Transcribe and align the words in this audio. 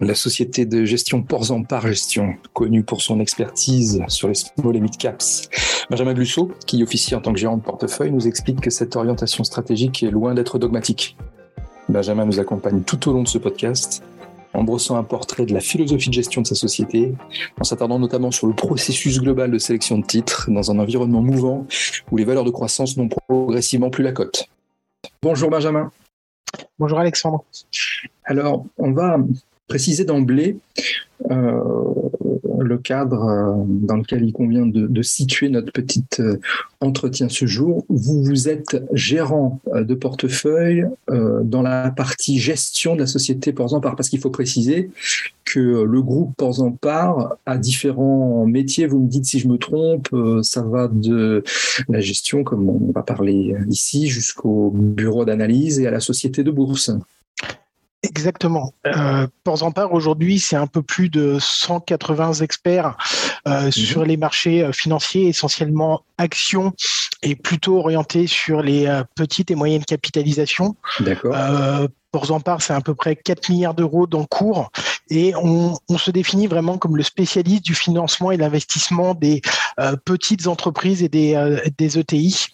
La 0.00 0.16
société 0.16 0.66
de 0.66 0.84
gestion 0.84 1.22
Ports 1.22 1.52
en 1.52 1.62
Par 1.62 1.86
Gestion, 1.86 2.34
connue 2.52 2.82
pour 2.82 3.00
son 3.00 3.20
expertise 3.20 4.02
sur 4.08 4.26
les 4.26 4.34
small 4.34 4.74
et 4.74 4.80
mid 4.80 4.96
caps. 4.96 5.48
Benjamin 5.88 6.14
Glussot, 6.14 6.50
qui 6.66 6.82
officie 6.82 7.14
en 7.14 7.20
tant 7.20 7.32
que 7.32 7.38
gérant 7.38 7.58
de 7.58 7.62
portefeuille, 7.62 8.10
nous 8.10 8.26
explique 8.26 8.60
que 8.60 8.70
cette 8.70 8.96
orientation 8.96 9.44
stratégique 9.44 10.02
est 10.02 10.10
loin 10.10 10.34
d'être 10.34 10.58
dogmatique. 10.58 11.16
Benjamin 11.88 12.24
nous 12.24 12.40
accompagne 12.40 12.82
tout 12.82 13.08
au 13.08 13.12
long 13.12 13.22
de 13.22 13.28
ce 13.28 13.38
podcast 13.38 14.02
en 14.52 14.64
brossant 14.64 14.96
un 14.96 15.04
portrait 15.04 15.46
de 15.46 15.54
la 15.54 15.60
philosophie 15.60 16.08
de 16.08 16.14
gestion 16.14 16.42
de 16.42 16.48
sa 16.48 16.56
société, 16.56 17.14
en 17.60 17.62
s'attardant 17.62 18.00
notamment 18.00 18.32
sur 18.32 18.48
le 18.48 18.54
processus 18.54 19.20
global 19.20 19.52
de 19.52 19.58
sélection 19.58 19.98
de 19.98 20.04
titres 20.04 20.50
dans 20.50 20.72
un 20.72 20.80
environnement 20.80 21.22
mouvant 21.22 21.68
où 22.10 22.16
les 22.16 22.24
valeurs 22.24 22.44
de 22.44 22.50
croissance 22.50 22.96
n'ont 22.96 23.08
progressivement 23.08 23.90
plus 23.90 24.02
la 24.02 24.10
cote. 24.10 24.48
Bonjour 25.22 25.50
Benjamin. 25.50 25.92
Bonjour 26.80 26.98
Alexandre. 26.98 27.44
Alors, 28.24 28.66
on 28.76 28.90
va 28.90 29.18
préciser 29.68 30.04
d'emblée 30.04 30.56
euh, 31.30 31.62
le 32.60 32.78
cadre 32.78 33.24
euh, 33.24 33.64
dans 33.66 33.96
lequel 33.96 34.24
il 34.24 34.32
convient 34.32 34.66
de, 34.66 35.02
situer 35.02 35.48
notre 35.48 35.72
petit 35.72 36.04
euh, 36.20 36.38
entretien 36.80 37.28
ce 37.28 37.46
jour. 37.46 37.84
Vous, 37.88 38.22
vous 38.22 38.48
êtes 38.48 38.82
gérant 38.92 39.60
de 39.74 39.94
portefeuille 39.94 40.86
dans 41.08 41.62
la 41.62 41.90
partie 41.90 42.38
gestion 42.38 42.94
de 42.94 43.00
la 43.00 43.06
société 43.06 43.52
Part, 43.52 43.96
parce 43.96 44.08
qu'il 44.08 44.20
faut 44.20 44.30
préciser 44.30 44.90
que 45.44 45.60
le 45.60 46.02
groupe 46.02 46.34
Part 46.80 47.36
a 47.46 47.58
différents 47.58 48.46
métiers. 48.46 48.86
Vous 48.86 49.00
me 49.00 49.08
dites 49.08 49.24
si 49.24 49.38
je 49.38 49.48
me 49.48 49.56
trompe, 49.56 50.08
ça 50.42 50.62
va 50.62 50.88
de 50.88 51.42
la 51.88 52.00
gestion, 52.00 52.44
comme 52.44 52.68
on 52.68 52.92
va 52.92 53.02
parler 53.02 53.54
ici, 53.68 54.08
jusqu'au 54.08 54.70
bureau 54.74 55.24
d'analyse 55.24 55.80
et 55.80 55.86
à 55.86 55.90
la 55.90 56.00
société 56.00 56.42
de 56.42 56.50
bourse. 56.50 56.90
Exactement. 58.04 58.74
Euh, 58.86 59.26
Ports 59.44 59.62
en 59.62 59.72
part 59.72 59.92
aujourd'hui, 59.92 60.38
c'est 60.38 60.56
un 60.56 60.66
peu 60.66 60.82
plus 60.82 61.08
de 61.08 61.38
180 61.40 62.34
experts 62.34 62.96
euh, 63.48 63.64
mhm. 63.64 63.72
sur 63.72 64.04
les 64.04 64.16
marchés 64.16 64.62
euh, 64.62 64.72
financiers, 64.72 65.28
essentiellement 65.28 66.02
actions 66.18 66.72
et 67.22 67.34
plutôt 67.34 67.78
orientés 67.78 68.26
sur 68.26 68.62
les 68.62 68.86
euh, 68.86 69.02
petites 69.16 69.50
et 69.50 69.54
moyennes 69.54 69.84
capitalisations. 69.84 70.76
D'accord. 71.00 71.34
Part, 72.44 72.62
c'est 72.62 72.72
à 72.72 72.80
peu 72.80 72.94
près 72.94 73.16
4 73.16 73.48
milliards 73.48 73.74
d'euros 73.74 74.06
d'encours 74.06 74.70
et 75.10 75.34
on, 75.34 75.74
on, 75.88 75.98
se 75.98 76.12
définit 76.12 76.46
vraiment 76.46 76.78
comme 76.78 76.96
le 76.96 77.02
spécialiste 77.02 77.64
du 77.64 77.74
financement 77.74 78.30
et 78.30 78.36
l'investissement 78.36 79.14
des 79.14 79.42
petites 80.04 80.46
entreprises 80.46 81.02
et 81.02 81.08
des, 81.08 81.58
des 81.76 81.98
ETI. 81.98 82.46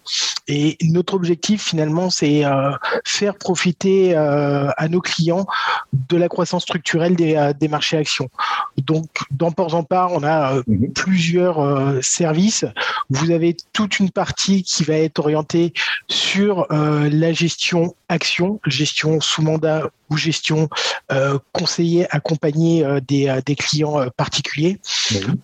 Et 0.49 0.77
notre 0.83 1.15
objectif, 1.15 1.63
finalement, 1.63 2.11
c'est 2.11 2.45
euh, 2.45 2.73
faire 3.05 3.37
profiter 3.37 4.17
euh, 4.17 4.71
à 4.77 4.89
nos 4.89 5.01
clients 5.01 5.47
de 6.09 6.17
la 6.17 6.29
croissance 6.29 6.63
structurelle 6.63 7.17
des, 7.17 7.37
euh, 7.37 7.53
des 7.53 7.69
marchés 7.69 7.97
actions. 7.97 8.29
Donc, 8.79 9.07
dans 9.31 9.53
Ports 9.53 9.75
en 9.75 9.85
Part, 9.85 10.13
on 10.13 10.23
a 10.23 10.55
mhm. 10.67 10.93
plusieurs 10.93 11.61
services. 12.03 12.65
Vous 13.11 13.31
avez 13.31 13.57
toute 13.73 13.99
une 13.99 14.11
partie 14.11 14.63
qui 14.63 14.85
va 14.85 14.95
être 14.95 15.19
orientée 15.21 15.73
sur 16.09 16.67
la 16.71 17.33
gestion 17.33 17.95
action, 18.09 18.61
gestion 18.67 19.21
sous 19.21 19.43
mandat 19.43 19.91
ou 20.11 20.17
gestion 20.17 20.69
euh, 21.13 21.39
conseillée 21.53 22.07
accompagnée 22.15 22.85
des, 23.07 23.41
des, 23.45 23.55
clients 23.55 24.09
particuliers. 24.17 24.79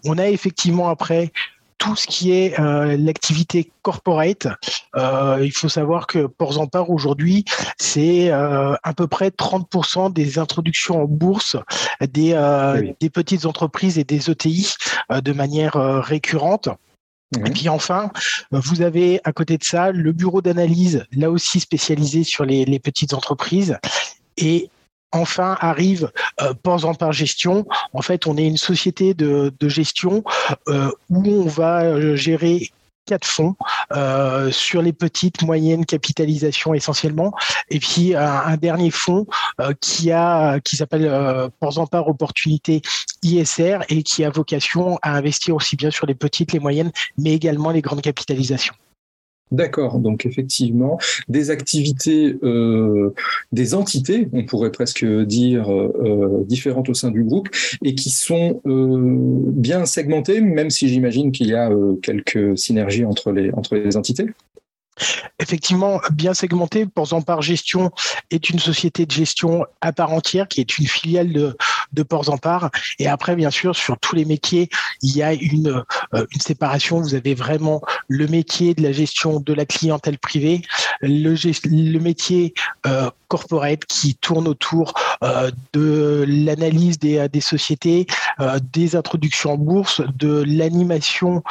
On 0.04 0.18
a 0.18 0.28
effectivement 0.28 0.88
après 0.88 1.32
tout 1.78 1.96
ce 1.96 2.06
qui 2.06 2.32
est 2.32 2.58
euh, 2.58 2.96
l'activité 2.96 3.70
corporate. 3.82 4.48
Euh, 4.96 5.38
il 5.42 5.52
faut 5.52 5.68
savoir 5.68 6.06
que 6.06 6.26
Ports 6.26 6.58
en 6.58 6.66
part 6.66 6.90
aujourd'hui, 6.90 7.44
c'est 7.78 8.30
euh, 8.30 8.74
à 8.82 8.94
peu 8.94 9.06
près 9.06 9.28
30% 9.28 10.12
des 10.12 10.38
introductions 10.38 11.02
en 11.02 11.06
bourse 11.06 11.56
des, 12.00 12.32
des 13.00 13.10
petites 13.10 13.46
entreprises 13.46 13.98
et 13.98 14.04
des 14.04 14.30
ETI 14.30 14.74
de 15.10 15.32
manière 15.32 15.74
récurrente. 15.74 16.68
Et 17.44 17.50
puis 17.50 17.68
enfin, 17.68 18.10
vous 18.52 18.82
avez 18.82 19.20
à 19.24 19.32
côté 19.32 19.58
de 19.58 19.64
ça 19.64 19.90
le 19.90 20.12
bureau 20.12 20.42
d'analyse, 20.42 21.04
là 21.12 21.30
aussi 21.30 21.60
spécialisé 21.60 22.22
sur 22.22 22.44
les, 22.44 22.64
les 22.64 22.78
petites 22.78 23.14
entreprises. 23.14 23.78
Et 24.36 24.70
enfin 25.16 25.56
arrive 25.60 26.10
euh, 26.40 26.54
par 26.98 27.12
gestion. 27.12 27.66
En 27.92 28.02
fait, 28.02 28.26
on 28.26 28.36
est 28.36 28.46
une 28.46 28.56
société 28.56 29.14
de, 29.14 29.52
gestion 29.62 30.22
euh, 30.68 30.90
où 31.10 31.26
on 31.26 31.46
va 31.46 31.82
euh, 31.82 32.16
gérer 32.16 32.70
quatre 33.04 33.26
fonds 33.26 33.54
euh, 33.92 34.50
sur 34.50 34.82
les 34.82 34.92
petites 34.92 35.42
moyennes 35.42 35.86
capitalisations 35.86 36.74
essentiellement 36.74 37.32
et 37.70 37.78
puis 37.78 38.16
un, 38.16 38.56
dernier 38.56 38.90
fonds 38.90 39.26
qui 39.80 40.10
a 40.10 40.58
qui 40.58 40.74
s'appelle 40.74 41.08
en 41.60 41.86
part 41.86 42.08
opportunité 42.08 42.82
ISR 43.22 43.78
et 43.88 44.02
qui 44.02 44.24
a 44.24 44.30
vocation 44.30 44.98
à 45.02 45.16
investir 45.16 45.54
aussi 45.54 45.76
bien 45.76 45.92
sur 45.92 46.06
les 46.06 46.16
petites 46.16 46.52
les 46.52 46.58
moyennes 46.58 46.90
mais 47.16 47.32
également 47.32 47.70
les 47.70 47.80
grandes 47.80 48.02
capitalisations. 48.02 48.74
D'accord, 49.52 50.00
donc 50.00 50.26
effectivement, 50.26 50.98
des 51.28 51.50
activités, 51.50 52.36
euh, 52.42 53.14
des 53.52 53.74
entités, 53.74 54.28
on 54.32 54.44
pourrait 54.44 54.72
presque 54.72 55.04
dire, 55.04 55.72
euh, 55.72 56.44
différentes 56.48 56.88
au 56.88 56.94
sein 56.94 57.12
du 57.12 57.22
groupe, 57.22 57.48
et 57.84 57.94
qui 57.94 58.10
sont 58.10 58.60
euh, 58.66 58.96
bien 58.98 59.86
segmentées, 59.86 60.40
même 60.40 60.70
si 60.70 60.88
j'imagine 60.88 61.30
qu'il 61.30 61.46
y 61.46 61.54
a 61.54 61.70
quelques 62.02 62.58
synergies 62.58 63.04
entre 63.04 63.30
les, 63.30 63.96
entités. 63.96 64.26
Effectivement, 65.38 66.00
bien 66.12 66.34
segmenté. 66.34 66.86
En 66.96 67.22
part 67.22 67.42
gestion 67.42 67.92
est 68.30 68.50
une 68.50 68.58
société 68.58 69.06
de 69.06 69.12
gestion 69.12 69.64
à 69.80 69.92
part 69.92 70.12
entière 70.12 70.48
qui 70.48 70.60
est 70.60 70.78
une 70.78 70.86
filiale 70.86 71.32
de, 71.32 71.56
de 71.92 72.02
Ports 72.02 72.30
en 72.30 72.38
part. 72.38 72.70
Et 72.98 73.08
après, 73.08 73.36
bien 73.36 73.50
sûr, 73.50 73.74
sur 73.76 73.98
tous 73.98 74.14
les 74.14 74.24
métiers, 74.24 74.68
il 75.02 75.16
y 75.16 75.22
a 75.22 75.32
une, 75.32 75.84
euh, 76.14 76.26
une 76.32 76.40
séparation. 76.40 77.00
Vous 77.00 77.14
avez 77.14 77.34
vraiment 77.34 77.82
le 78.08 78.26
métier 78.26 78.74
de 78.74 78.82
la 78.82 78.92
gestion 78.92 79.40
de 79.40 79.52
la 79.52 79.66
clientèle 79.66 80.18
privée, 80.18 80.62
le, 81.00 81.98
métier 81.98 82.54
euh, 82.86 83.10
corporate 83.28 83.84
qui 83.84 84.14
tourne 84.14 84.48
autour 84.48 84.94
euh, 85.22 85.50
de 85.72 86.24
l'analyse 86.28 86.98
des, 86.98 87.40
sociétés, 87.40 88.06
des 88.72 88.96
introductions 88.96 89.52
en 89.52 89.58
bourse, 89.58 90.02
de 90.16 90.42
l'animation 90.46 91.42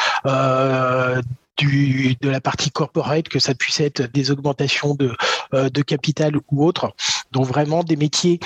du, 1.57 2.15
de 2.19 2.29
la 2.29 2.41
partie 2.41 2.71
corporate, 2.71 3.29
que 3.29 3.39
ça 3.39 3.55
puisse 3.55 3.79
être 3.79 4.11
des 4.11 4.31
augmentations 4.31 4.95
de, 4.95 5.15
de 5.53 5.81
capital 5.81 6.35
ou 6.51 6.65
autre. 6.65 6.93
Donc 7.31 7.45
vraiment 7.45 7.83
des 7.83 7.95
métiers 7.95 8.39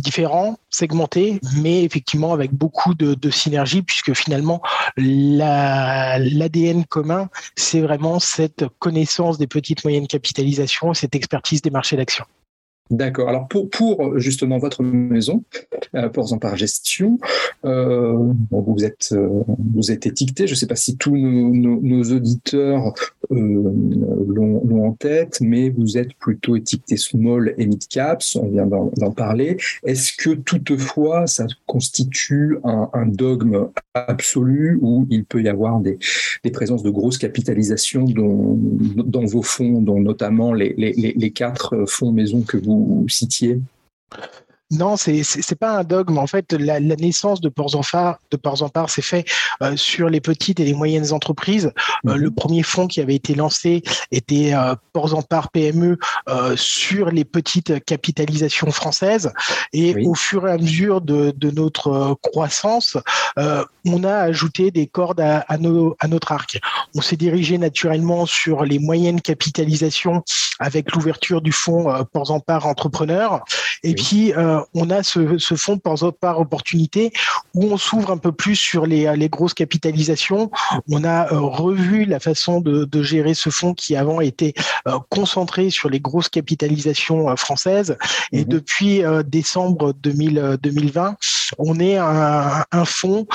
différents, 0.00 0.58
segmentés, 0.68 1.40
mais 1.56 1.84
effectivement 1.84 2.32
avec 2.32 2.52
beaucoup 2.52 2.94
de, 2.94 3.30
synergie, 3.30 3.82
puisque 3.82 4.14
finalement 4.14 4.60
l'ADN 4.96 6.84
commun, 6.84 7.28
c'est 7.56 7.80
vraiment 7.80 8.18
cette 8.18 8.64
connaissance 8.78 9.38
des 9.38 9.46
petites 9.46 9.84
moyennes 9.84 10.06
capitalisations, 10.06 10.94
cette 10.94 11.14
expertise 11.14 11.62
des 11.62 11.70
marchés 11.70 11.96
d'actions. 11.96 12.26
D'accord. 12.90 13.28
Alors 13.28 13.46
pour, 13.46 13.70
pour 13.70 14.18
justement 14.18 14.58
votre 14.58 14.82
maison, 14.82 15.44
euh, 15.94 16.08
pour 16.08 16.26
par 16.40 16.56
gestion, 16.56 17.18
euh, 17.64 18.32
vous 18.50 18.84
êtes 18.84 19.10
euh, 19.12 19.28
vous 19.74 19.92
êtes 19.92 20.06
étiqueté. 20.06 20.48
Je 20.48 20.52
ne 20.52 20.56
sais 20.56 20.66
pas 20.66 20.74
si 20.74 20.96
tous 20.96 21.16
nos, 21.16 22.02
auditeurs 22.02 22.92
euh, 23.30 23.36
l'ont 24.26 24.84
en 24.84 24.92
tête, 24.92 25.40
mais 25.40 25.70
vous 25.70 25.98
êtes 25.98 26.14
plutôt 26.14 26.56
étiqueté 26.56 26.96
small 26.96 27.54
et 27.58 27.66
mid 27.66 27.86
caps. 27.86 28.34
On 28.34 28.48
vient 28.48 28.66
d'en 28.66 29.12
parler. 29.12 29.56
Est-ce 29.84 30.12
que 30.16 30.30
toutefois 30.30 31.28
ça 31.28 31.46
constitue 31.66 32.58
un, 32.64 32.90
un, 32.92 33.06
dogme 33.06 33.68
absolu 33.94 34.78
où 34.82 35.06
il 35.10 35.24
peut 35.24 35.42
y 35.42 35.48
avoir 35.48 35.78
des, 35.80 35.98
des 36.42 36.50
présences 36.50 36.82
de 36.82 36.90
grosses 36.90 37.18
capitalisations 37.18 38.04
dans, 38.04 38.56
dans 39.04 39.24
vos 39.24 39.42
fonds, 39.42 39.80
dont 39.80 40.00
notamment 40.00 40.52
les, 40.52 40.74
les, 40.76 40.92
les 40.92 41.30
quatre 41.30 41.84
fonds 41.86 42.12
maison 42.12 42.42
que 42.42 42.56
vous 42.56 42.79
citiez 43.08 43.60
non, 44.70 44.96
c'est 44.96 45.24
c'est 45.24 45.58
pas 45.58 45.78
un 45.78 45.82
dogme. 45.82 46.18
En 46.18 46.28
fait, 46.28 46.52
la, 46.52 46.78
naissance 46.80 47.40
de 47.40 47.48
Ports 47.48 47.74
en 47.74 47.80
Part, 47.80 48.18
de 48.30 48.36
Ports 48.36 48.62
en 48.62 48.68
Part, 48.68 48.88
s'est 48.88 49.02
fait 49.02 49.24
euh, 49.62 49.76
sur 49.76 50.08
les 50.08 50.20
petites 50.20 50.60
et 50.60 50.64
les 50.64 50.74
moyennes 50.74 51.12
entreprises. 51.12 51.72
Euh, 52.06 52.14
mhm. 52.14 52.16
le 52.16 52.30
premier 52.30 52.62
fonds 52.62 52.86
qui 52.86 53.00
avait 53.00 53.16
été 53.16 53.34
lancé 53.34 53.82
était 54.12 54.54
euh, 54.54 54.76
Ports 54.92 55.14
en 55.14 55.22
Part 55.22 55.50
PME 55.50 55.98
sur 56.54 57.10
les 57.10 57.24
petites 57.24 57.84
capitalisations 57.84 58.70
françaises. 58.70 59.32
Et 59.72 60.06
au 60.06 60.14
fur 60.14 60.46
et 60.46 60.52
à 60.52 60.58
mesure 60.58 61.00
de, 61.00 61.32
de 61.36 61.50
notre 61.50 62.16
croissance, 62.22 62.96
on 63.36 64.04
a 64.04 64.14
ajouté 64.14 64.70
des 64.70 64.86
cordes 64.86 65.20
à, 65.20 65.38
à, 65.40 65.58
nos, 65.58 65.96
à 65.98 66.06
notre 66.06 66.32
arc. 66.32 66.60
On 66.94 67.00
s'est 67.00 67.16
dirigé 67.16 67.58
naturellement 67.58 68.26
sur 68.26 68.64
les 68.64 68.78
moyennes 68.78 69.20
capitalisations 69.20 70.22
avec 70.58 70.92
l'ouverture 70.94 71.40
du 71.40 71.52
fonds 71.52 72.04
Ports 72.12 72.30
en 72.30 72.40
Part 72.40 72.66
Entrepreneur. 72.66 73.42
Et 73.82 73.94
puis 73.94 74.32
on 74.74 74.90
a 74.90 75.02
ce, 75.02 75.38
ce 75.38 75.54
fonds 75.54 75.78
par, 75.78 76.40
opportunité 76.40 77.12
où 77.54 77.64
on 77.64 77.76
s'ouvre 77.76 78.10
un 78.10 78.16
peu 78.16 78.32
plus 78.32 78.56
sur 78.56 78.86
les, 78.86 79.14
les 79.16 79.28
grosses 79.28 79.54
capitalisations. 79.54 80.50
On 80.90 81.04
a 81.04 81.32
euh, 81.32 81.40
revu 81.40 82.04
la 82.04 82.20
façon 82.20 82.60
de, 82.60 83.02
gérer 83.02 83.34
ce 83.34 83.50
fonds 83.50 83.74
qui 83.74 83.96
avant 83.96 84.20
était 84.20 84.52
euh, 84.86 84.98
concentré 85.08 85.70
sur 85.70 85.88
les 85.88 86.00
grosses 86.00 86.28
capitalisations 86.28 87.30
euh, 87.30 87.36
françaises. 87.36 87.96
Et 88.32 88.40
mhm. 88.40 88.48
depuis 88.48 89.02
décembre 89.26 89.92
2020, 90.02 91.16
on 91.58 91.80
est 91.80 91.96
un, 91.96 92.64
un 92.70 92.84
fonds 92.84 93.26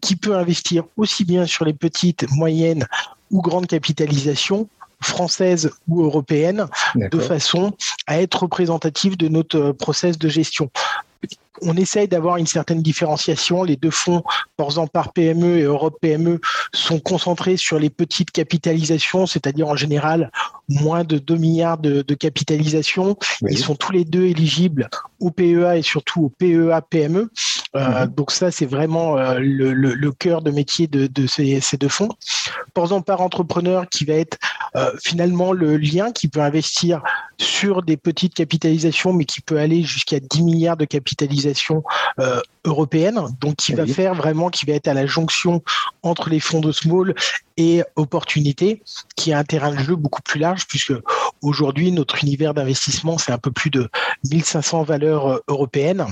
qui 0.00 0.16
peut 0.16 0.36
investir 0.36 0.84
aussi 0.96 1.24
bien 1.24 1.46
sur 1.46 1.64
les 1.64 1.72
petites, 1.72 2.26
moyennes 2.30 2.86
ou 3.30 3.40
grandes 3.42 3.66
capitalisations 3.66 4.68
française 5.04 5.70
ou 5.88 6.02
européenne 6.02 6.66
de 6.96 7.18
façon 7.18 7.72
à 8.06 8.20
être 8.20 8.42
représentative 8.42 9.16
de 9.16 9.28
notre 9.28 9.72
process 9.72 10.18
de 10.18 10.28
gestion 10.28 10.70
on 11.62 11.76
essaye 11.76 12.08
d'avoir 12.08 12.36
une 12.36 12.46
certaine 12.46 12.82
différenciation. 12.82 13.62
Les 13.62 13.76
deux 13.76 13.90
fonds, 13.90 14.22
par 14.92 15.12
PME 15.12 15.58
et 15.58 15.62
Europe 15.62 15.98
PME, 16.00 16.40
sont 16.72 17.00
concentrés 17.00 17.56
sur 17.56 17.78
les 17.78 17.90
petites 17.90 18.30
capitalisations, 18.30 19.26
c'est-à-dire 19.26 19.68
en 19.68 19.76
général 19.76 20.30
moins 20.68 21.04
de 21.04 21.18
2 21.18 21.36
milliards 21.36 21.78
de, 21.78 22.02
capitalisation. 22.14 23.16
Ils 23.48 23.58
sont 23.58 23.74
tous 23.74 23.92
les 23.92 24.04
deux 24.04 24.24
éligibles 24.24 24.88
au 25.20 25.30
PEA 25.30 25.78
et 25.78 25.82
surtout 25.82 26.24
au 26.24 26.28
PEA 26.28 26.80
PME. 26.88 27.30
Euh, 27.76 28.06
mhm. 28.06 28.14
Donc 28.14 28.30
ça, 28.30 28.50
c'est 28.50 28.66
vraiment 28.66 29.18
euh, 29.18 29.38
le, 29.40 30.12
cœur 30.12 30.42
de 30.42 30.50
métier 30.50 30.86
de, 30.86 31.26
ces, 31.26 31.76
deux 31.76 31.88
fonds. 31.88 32.08
par 32.74 33.20
entrepreneur 33.20 33.88
qui 33.88 34.04
va 34.04 34.14
être 34.14 34.38
euh, 34.76 34.90
finalement 35.02 35.52
le 35.52 35.76
lien 35.76 36.12
qui 36.12 36.28
peut 36.28 36.40
investir 36.40 37.02
sur 37.38 37.82
des 37.82 37.96
petites 37.96 38.34
capitalisations, 38.34 39.12
mais 39.12 39.24
qui 39.24 39.40
peut 39.40 39.58
aller 39.58 39.82
jusqu'à 39.82 40.20
10 40.20 40.42
milliards 40.42 40.76
de 40.76 40.84
capitalisation 40.84 41.13
euh, 42.18 42.40
européenne, 42.64 43.20
donc 43.40 43.56
qui 43.56 43.74
va 43.74 43.86
faire 43.86 44.14
vraiment, 44.14 44.50
qui 44.50 44.66
va 44.66 44.72
être 44.72 44.88
à 44.88 44.94
la 44.94 45.06
jonction 45.06 45.62
entre 46.02 46.30
les 46.30 46.40
fonds 46.40 46.60
de 46.60 46.72
small 46.72 47.14
et 47.56 47.82
opportunité, 47.96 48.82
qui 49.16 49.32
a 49.32 49.38
un 49.38 49.44
terrain 49.44 49.72
de 49.72 49.78
jeu 49.78 49.96
beaucoup 49.96 50.22
plus 50.22 50.40
large, 50.40 50.66
puisque 50.66 50.94
aujourd'hui, 51.42 51.92
notre 51.92 52.22
univers 52.22 52.54
d'investissement, 52.54 53.18
c'est 53.18 53.32
un 53.32 53.38
peu 53.38 53.50
plus 53.50 53.70
de 53.70 53.88
1500 54.30 54.82
valeurs 54.84 55.26
euh, 55.26 55.38
européennes 55.48 56.06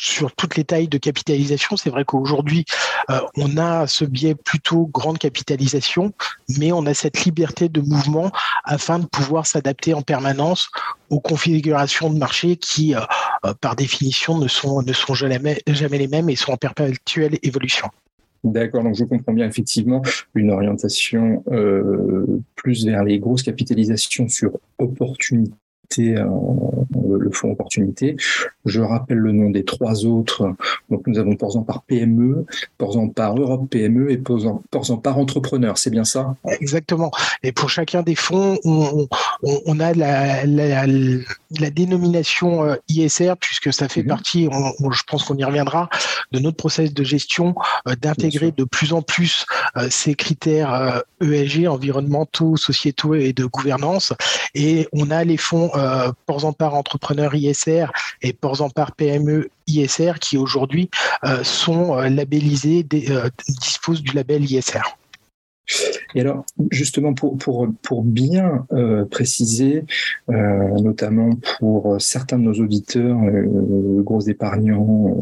sur 0.00 0.32
toutes 0.32 0.56
les 0.56 0.64
tailles 0.64 0.88
de 0.88 0.98
capitalisation. 0.98 1.76
C'est 1.76 1.90
vrai 1.90 2.04
qu'aujourd'hui, 2.04 2.64
euh, 3.10 3.20
on 3.36 3.56
a 3.58 3.86
ce 3.86 4.04
biais 4.04 4.34
plutôt 4.34 4.86
grande 4.86 5.18
capitalisation, 5.18 6.12
mais 6.58 6.72
on 6.72 6.86
a 6.86 6.94
cette 6.94 7.24
liberté 7.24 7.68
de 7.68 7.80
mouvement 7.80 8.32
afin 8.64 8.98
de 8.98 9.06
pouvoir 9.06 9.46
s'adapter 9.46 9.92
en 9.92 10.02
permanence 10.02 10.70
aux 11.10 11.20
configurations 11.20 12.10
de 12.10 12.18
marché 12.18 12.56
qui, 12.56 12.94
euh, 12.94 13.00
euh, 13.44 13.52
par 13.60 13.76
définition, 13.76 14.38
ne 14.38 14.48
sont, 14.48 14.82
ne 14.82 14.92
sont 14.92 15.14
jamais, 15.14 15.60
jamais 15.66 15.98
les 15.98 16.08
mêmes 16.08 16.30
et 16.30 16.36
sont 16.36 16.52
en 16.52 16.56
perpétuelle 16.56 17.38
évolution. 17.42 17.88
D'accord, 18.42 18.82
donc 18.82 18.94
je 18.94 19.04
comprends 19.04 19.34
bien 19.34 19.46
effectivement 19.46 20.00
une 20.34 20.50
orientation 20.50 21.44
plus 22.54 22.86
vers 22.86 23.04
les 23.04 23.18
grosses 23.18 23.42
capitalisations 23.42 24.28
sur 24.28 24.52
opportunité 24.78 26.14
le 27.18 27.30
fonds 27.30 27.52
opportunité. 27.52 28.16
Je 28.64 28.80
rappelle 28.80 29.18
le 29.18 29.32
nom 29.32 29.50
des 29.50 29.64
trois 29.64 30.04
autres. 30.04 30.54
Donc 30.90 31.06
nous 31.06 31.18
avons 31.18 31.36
Porzan 31.36 31.62
par 31.62 31.82
PME, 31.82 32.46
Porzan 32.78 33.08
par 33.08 33.36
Europe 33.36 33.68
PME 33.70 34.10
et 34.10 34.18
Porzan, 34.18 34.62
par 35.02 35.18
entrepreneur. 35.18 35.78
C'est 35.78 35.90
bien 35.90 36.04
ça? 36.04 36.36
Exactement. 36.60 37.10
Et 37.42 37.52
pour 37.52 37.70
chacun 37.70 38.02
des 38.02 38.14
fonds, 38.14 38.58
on, 38.64 39.80
a 39.80 39.92
la, 39.94 40.44
la, 40.46 41.70
dénomination 41.70 42.64
euh, 42.64 42.76
ISR 42.88 43.34
puisque 43.40 43.72
ça 43.72 43.88
fait 43.88 44.02
mhm. 44.02 44.08
partie, 44.08 44.44
je 44.44 45.02
pense 45.06 45.24
qu'on 45.24 45.36
y 45.36 45.44
reviendra, 45.44 45.88
de 46.32 46.38
notre 46.38 46.56
process 46.56 46.92
de 46.92 47.04
gestion 47.04 47.54
euh, 47.88 47.94
d'intégrer 48.00 48.52
de 48.52 48.64
plus 48.64 48.92
en 48.92 49.02
plus 49.02 49.46
ces 49.88 50.14
critères 50.14 51.02
ESG, 51.20 51.66
environnementaux, 51.66 52.56
sociétaux 52.56 53.14
et 53.14 53.32
de 53.32 53.44
gouvernance. 53.44 54.12
Et 54.54 54.88
on 54.92 55.10
a 55.10 55.24
les 55.24 55.36
fonds 55.36 55.70
euh, 55.74 56.12
par 56.26 56.74
Entrepreneur 56.74 56.99
ISR 57.34 57.86
et 58.22 58.32
par 58.70 58.92
PME 58.92 59.50
ISR 59.66 60.14
qui 60.20 60.36
aujourd'hui 60.36 60.90
euh, 61.24 61.42
sont 61.44 61.98
euh, 61.98 62.08
labellisés, 62.08 62.86
euh, 63.10 63.28
disposent 63.48 64.02
du 64.02 64.12
label 64.12 64.50
ISR. 64.50 64.82
Et 66.14 66.20
alors, 66.20 66.44
justement, 66.70 67.14
pour, 67.14 67.36
pour, 67.38 67.68
pour 67.82 68.02
bien 68.02 68.66
euh, 68.72 69.04
préciser, 69.04 69.84
euh, 70.28 70.34
notamment 70.80 71.30
pour 71.58 72.00
certains 72.00 72.38
de 72.38 72.44
nos 72.44 72.54
auditeurs, 72.54 73.18
euh, 73.22 74.02
gros 74.02 74.20
épargnants, 74.20 75.16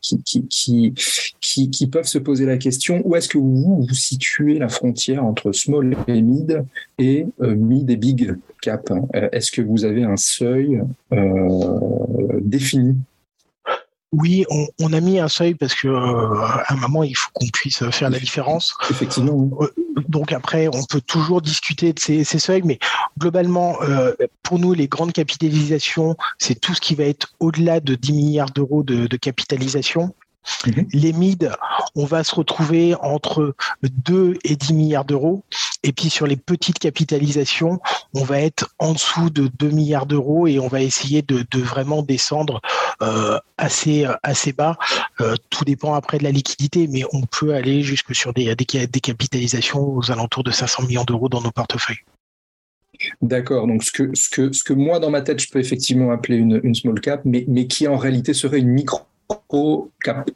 qui, 0.00 0.22
qui, 0.22 0.94
qui, 1.40 1.70
qui, 1.70 1.86
peuvent 1.86 2.06
se 2.06 2.18
poser 2.18 2.46
la 2.46 2.58
question, 2.58 3.02
où 3.04 3.14
est-ce 3.16 3.28
que 3.28 3.38
vous, 3.38 3.86
vous 3.88 3.94
situez 3.94 4.58
la 4.58 4.68
frontière 4.68 5.24
entre 5.24 5.52
small 5.52 5.96
et 6.08 6.22
mid 6.22 6.64
et 6.98 7.26
mid 7.40 7.90
et 7.90 7.96
big 7.96 8.34
cap? 8.60 8.90
Est-ce 9.32 9.52
que 9.52 9.62
vous 9.62 9.84
avez 9.84 10.04
un 10.04 10.16
seuil 10.16 10.82
défini? 12.40 12.96
Oui, 14.12 14.44
on, 14.78 14.92
a 14.92 15.00
mis 15.00 15.18
un 15.18 15.28
seuil 15.28 15.54
parce 15.54 15.74
que 15.74 15.88
à 15.88 16.64
un 16.68 16.76
moment 16.76 17.02
il 17.02 17.16
faut 17.16 17.30
qu'on 17.32 17.48
puisse 17.48 17.88
faire 17.90 18.10
la 18.10 18.18
différence. 18.18 18.74
Effectivement 18.90 19.48
donc 20.08 20.32
après, 20.32 20.68
on 20.68 20.84
peut 20.84 21.00
toujours 21.00 21.42
discuter 21.42 21.92
de 21.92 21.98
ces, 21.98 22.24
seuils, 22.24 22.62
mais 22.64 22.78
globalement, 23.18 23.76
euh, 23.82 24.12
pour 24.42 24.58
nous, 24.58 24.74
les 24.74 24.88
grandes 24.88 25.12
capitalisations, 25.12 26.16
c'est 26.38 26.60
tout 26.60 26.74
ce 26.74 26.80
qui 26.80 26.94
va 26.94 27.04
être 27.04 27.32
au-delà 27.40 27.80
de 27.80 27.94
10 27.94 28.12
milliards 28.12 28.50
d'euros 28.50 28.82
de, 28.82 29.16
capitalisation. 29.16 30.14
Mhm. 30.66 30.86
Les 30.92 31.12
MID, 31.12 31.50
on 31.94 32.04
va 32.04 32.24
se 32.24 32.34
retrouver 32.34 32.94
entre 33.00 33.54
2 33.82 34.38
et 34.44 34.56
10 34.56 34.74
milliards 34.74 35.04
d'euros. 35.04 35.44
Et 35.82 35.92
puis 35.92 36.10
sur 36.10 36.26
les 36.26 36.36
petites 36.36 36.78
capitalisations, 36.78 37.80
on 38.14 38.24
va 38.24 38.40
être 38.40 38.74
en 38.78 38.92
dessous 38.92 39.30
de 39.30 39.48
2 39.58 39.70
milliards 39.70 40.06
d'euros 40.06 40.46
et 40.46 40.58
on 40.58 40.68
va 40.68 40.82
essayer 40.82 41.22
de, 41.22 41.44
vraiment 41.58 42.02
descendre 42.02 42.60
euh, 43.02 43.38
assez, 43.58 44.06
assez 44.22 44.52
bas. 44.52 44.76
Euh, 45.20 45.34
tout 45.50 45.64
dépend 45.64 45.94
après 45.94 46.18
de 46.18 46.24
la 46.24 46.30
liquidité, 46.30 46.88
mais 46.88 47.02
on 47.12 47.22
peut 47.22 47.54
aller 47.54 47.82
jusque 47.82 48.14
sur 48.14 48.32
des, 48.32 48.54
des, 48.54 48.86
des 48.86 49.00
capitalisations 49.00 49.96
aux 49.96 50.10
alentours 50.10 50.44
de 50.44 50.50
500 50.50 50.84
millions 50.84 51.04
d'euros 51.04 51.28
dans 51.28 51.40
nos 51.40 51.52
portefeuilles. 51.52 52.00
D'accord, 53.20 53.66
donc 53.66 53.82
ce 53.82 53.90
que, 53.90 54.14
ce, 54.14 54.28
que, 54.28 54.52
ce 54.52 54.62
que 54.62 54.72
moi 54.72 55.00
dans 55.00 55.10
ma 55.10 55.22
tête 55.22 55.40
je 55.40 55.50
peux 55.50 55.58
effectivement 55.58 56.12
appeler 56.12 56.36
une, 56.36 56.60
une 56.62 56.74
small 56.74 57.00
cap, 57.00 57.22
mais, 57.24 57.44
mais 57.48 57.66
qui 57.66 57.88
en 57.88 57.96
réalité 57.96 58.34
serait 58.34 58.58
une 58.58 58.68
micro 58.68 59.00
cap. 60.02 60.30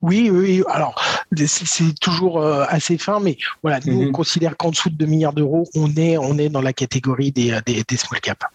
Oui, 0.00 0.30
oui, 0.30 0.62
alors 0.68 1.00
c'est 1.46 1.98
toujours 1.98 2.40
euh, 2.40 2.64
assez 2.68 2.98
fin, 2.98 3.18
mais 3.18 3.36
voilà, 3.62 3.80
nous 3.84 4.00
on 4.00 4.04
mhm. 4.06 4.12
considère 4.12 4.56
qu'en 4.56 4.70
dessous 4.70 4.90
de 4.90 4.94
2 4.94 5.06
milliards 5.06 5.32
d'euros, 5.32 5.66
on 5.74 5.92
est, 5.96 6.16
on 6.16 6.38
est 6.38 6.48
dans 6.48 6.62
la 6.62 6.72
catégorie 6.72 7.32
des, 7.32 7.58
des, 7.66 7.82
des 7.82 7.96
small 7.96 8.20
caps. 8.20 8.46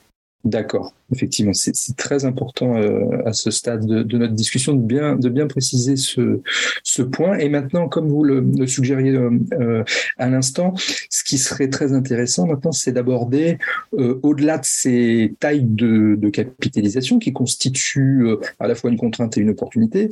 D'accord, 0.43 0.93
effectivement, 1.13 1.53
c'est 1.53 1.95
très 1.95 2.25
important 2.25 2.75
euh, 2.75 3.25
à 3.25 3.31
ce 3.31 3.49
stade 3.49 3.85
de, 3.85 4.17
notre 4.17 4.33
discussion 4.33 4.73
de 4.73 4.81
bien, 4.81 5.15
de 5.15 5.29
bien 5.29 5.47
préciser 5.47 5.95
ce, 5.95 7.01
point. 7.01 7.37
Et 7.37 7.47
maintenant, 7.47 7.87
comme 7.87 8.09
vous 8.09 8.25
le, 8.25 8.41
le 8.41 8.67
suggériez 8.67 9.11
euh, 9.11 9.29
euh, 9.53 9.83
à 10.17 10.27
l'instant, 10.27 10.73
ce 11.09 11.23
qui 11.23 11.37
serait 11.37 11.69
très 11.69 11.93
intéressant 11.93 12.45
maintenant, 12.45 12.73
c'est 12.73 12.91
d'aborder, 12.91 13.57
au-delà 13.93 14.57
de 14.57 14.65
ces 14.65 15.33
tailles 15.39 15.63
de, 15.63 16.15
de 16.17 16.29
capitalisation 16.29 17.19
qui 17.19 17.31
constituent 17.31 18.27
à 18.59 18.67
la 18.67 18.75
fois 18.75 18.89
une 18.89 18.97
contrainte 18.97 19.37
et 19.37 19.41
une 19.41 19.51
opportunité, 19.51 20.09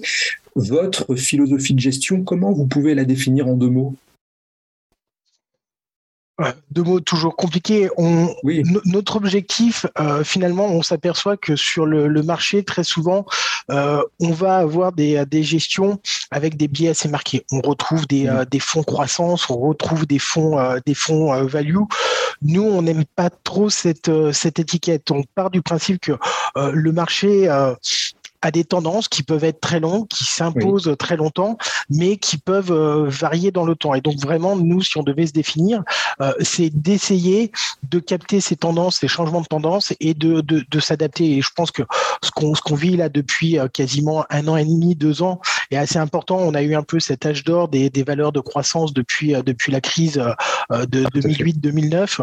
votre 0.55 1.13
philosophie 1.15 1.73
de 1.73 1.79
gestion, 1.79 2.23
comment 2.23 2.53
vous 2.53 2.67
pouvez 2.67 2.95
la 2.95 3.03
définir 3.03 3.47
en 3.49 3.55
deux 3.55 3.69
mots? 3.69 3.95
Deux 6.71 6.83
mots 6.83 6.99
toujours 6.99 7.35
compliqués. 7.35 7.89
On, 7.97 8.33
Notre 8.85 9.15
objectif, 9.15 9.85
euh, 9.99 10.23
finalement, 10.23 10.65
on 10.65 10.81
s'aperçoit 10.81 11.37
que 11.37 11.55
sur 11.55 11.85
le, 11.85 12.21
marché, 12.23 12.63
très 12.63 12.83
souvent, 12.83 13.25
euh, 13.69 14.01
on 14.19 14.31
va 14.31 14.57
avoir 14.57 14.91
des, 14.91 15.23
des, 15.25 15.43
gestions 15.43 15.99
avec 16.29 16.57
des 16.57 16.67
biais 16.67 16.89
assez 16.89 17.09
marqués. 17.09 17.45
On 17.51 17.61
retrouve 17.61 18.07
des, 18.07 18.27
euh, 18.27 18.45
des 18.45 18.59
fonds 18.59 18.83
croissance, 18.83 19.49
on 19.49 19.59
retrouve 19.59 20.05
des 20.05 20.19
fonds, 20.19 20.57
des 20.85 20.93
fonds 20.93 21.43
value. 21.45 21.77
Nous, 22.41 22.63
on 22.63 22.81
n'aime 22.81 23.05
pas 23.15 23.29
trop 23.29 23.69
cette, 23.69 24.11
cette 24.31 24.59
étiquette. 24.59 25.11
On 25.11 25.23
part 25.35 25.51
du 25.51 25.61
principe 25.61 26.01
que 26.01 26.13
le 26.55 26.91
marché 26.91 27.47
à 28.41 28.51
des 28.51 28.63
tendances 28.63 29.07
qui 29.07 29.23
peuvent 29.23 29.43
être 29.43 29.61
très 29.61 29.79
longues, 29.79 30.07
qui 30.07 30.25
s'imposent 30.25 30.95
très 30.97 31.17
longtemps, 31.17 31.57
mais 31.89 32.17
qui 32.17 32.37
peuvent 32.37 32.71
euh, 32.71 33.05
varier 33.07 33.51
dans 33.51 33.65
le 33.65 33.75
temps. 33.75 33.93
Et 33.93 34.01
donc 34.01 34.15
vraiment, 34.19 34.55
nous, 34.55 34.81
si 34.81 34.97
on 34.97 35.03
devait 35.03 35.27
se 35.27 35.33
définir, 35.33 35.83
euh, 36.21 36.33
c'est 36.39 36.69
d'essayer 36.69 37.51
de 37.89 37.99
capter 37.99 38.41
ces 38.41 38.55
tendances, 38.55 38.97
ces 38.97 39.07
changements 39.07 39.41
de 39.41 39.47
tendance 39.47 39.93
et 39.99 40.13
de, 40.13 40.41
de, 40.41 40.63
de 40.69 40.79
s'adapter. 40.79 41.37
Et 41.37 41.41
je 41.41 41.49
pense 41.55 41.71
que 41.71 41.83
ce 42.23 42.31
qu'on 42.31 42.55
ce 42.55 42.61
qu'on 42.61 42.75
vit 42.75 42.97
là 42.97 43.09
depuis 43.09 43.59
euh, 43.59 43.67
quasiment 43.67 44.25
un 44.29 44.47
an 44.47 44.57
et 44.57 44.65
demi, 44.65 44.95
deux 44.95 45.21
ans, 45.21 45.39
est 45.69 45.77
assez 45.77 45.99
important. 45.99 46.37
On 46.37 46.53
a 46.53 46.61
eu 46.61 46.75
un 46.75 46.83
peu 46.83 46.99
cet 46.99 47.25
âge 47.25 47.43
d'or 47.43 47.67
des, 47.67 47.89
des 47.89 48.03
valeurs 48.03 48.31
de 48.31 48.39
croissance 48.39 48.93
depuis 48.93 49.33
depuis 49.45 49.71
la 49.71 49.81
crise 49.81 50.21
de 50.69 51.03
2008-2009 51.05 52.21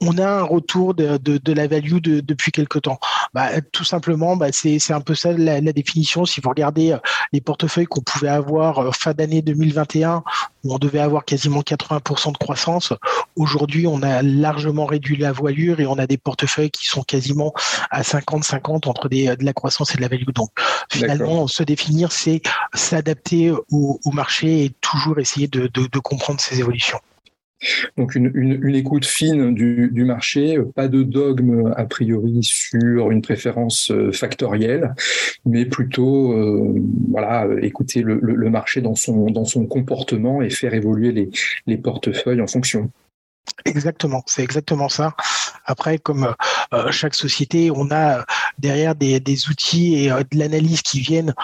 on 0.00 0.18
a 0.18 0.26
un 0.26 0.42
retour 0.42 0.94
de, 0.94 1.16
de, 1.18 1.52
la 1.52 1.66
value 1.66 1.98
depuis 1.98 2.52
quelque 2.52 2.78
temps. 2.78 2.98
Bah, 3.34 3.60
Tout 3.72 3.84
simplement, 3.84 4.36
bah, 4.36 4.48
c'est 4.52 4.92
un 4.92 5.00
peu 5.00 5.14
ça 5.14 5.32
la, 5.32 5.60
définition. 5.60 6.24
Si 6.24 6.40
vous 6.40 6.48
regardez 6.48 6.96
les 7.32 7.40
portefeuilles 7.40 7.86
qu'on 7.86 8.00
pouvait 8.00 8.28
avoir 8.28 8.94
fin 8.94 9.12
d'année 9.12 9.42
2021, 9.42 10.22
où 10.62 10.74
on 10.74 10.78
devait 10.78 11.00
avoir 11.00 11.24
quasiment 11.24 11.60
80% 11.60 12.32
de 12.32 12.38
croissance, 12.38 12.92
aujourd'hui, 13.36 13.86
on 13.86 14.02
a 14.02 14.22
largement 14.22 14.86
réduit 14.86 15.16
la 15.16 15.32
voilure 15.32 15.80
et 15.80 15.86
on 15.86 15.98
a 15.98 16.06
des 16.06 16.16
portefeuilles 16.16 16.70
qui 16.70 16.86
sont 16.86 17.02
quasiment 17.02 17.52
à 17.90 18.02
50-50 18.02 18.88
entre 18.88 19.08
des, 19.08 19.36
de 19.36 19.44
la 19.44 19.52
croissance 19.52 19.92
et 19.92 19.96
de 19.96 20.02
la 20.02 20.08
value. 20.08 20.30
Donc, 20.34 20.50
finalement, 20.90 21.46
se 21.48 21.62
définir, 21.62 22.12
c'est 22.12 22.40
s'adapter 22.72 23.52
au, 23.70 24.00
marché 24.12 24.64
et 24.64 24.70
toujours 24.80 25.18
essayer 25.18 25.48
de, 25.48 25.66
de 25.66 25.98
comprendre 25.98 26.40
ces 26.40 26.60
évolutions. 26.60 27.00
Donc 27.96 28.14
une, 28.14 28.74
écoute 28.74 29.04
fine 29.04 29.54
du, 29.54 30.04
marché, 30.04 30.58
pas 30.74 30.88
de 30.88 31.02
dogme 31.02 31.72
a 31.76 31.84
priori 31.84 32.40
sur 32.42 33.10
une 33.10 33.22
préférence 33.22 33.90
euh, 33.90 34.12
factorielle, 34.12 34.94
mais 35.46 35.64
plutôt 35.64 36.32
euh, 36.32 37.60
écouter 37.62 38.02
le, 38.02 38.50
marché 38.50 38.80
dans 38.80 38.94
son, 38.94 39.66
comportement 39.66 40.42
et 40.42 40.50
faire 40.50 40.74
évoluer 40.74 41.30
les 41.66 41.78
portefeuilles 41.78 42.40
en 42.42 42.46
fonction. 42.46 42.90
Exactement, 43.64 44.22
c'est 44.26 44.42
exactement 44.42 44.88
ça. 44.88 45.14
Après, 45.64 45.98
comme 45.98 46.34
euh, 46.72 46.90
chaque 46.90 47.14
société, 47.14 47.70
on 47.70 47.90
a 47.90 48.24
derrière 48.58 48.94
des, 48.94 49.20
outils 49.48 50.04
et 50.04 50.10
euh, 50.10 50.22
de 50.30 50.38
l'analyse 50.38 50.82
qui 50.82 51.00
viennent 51.00 51.34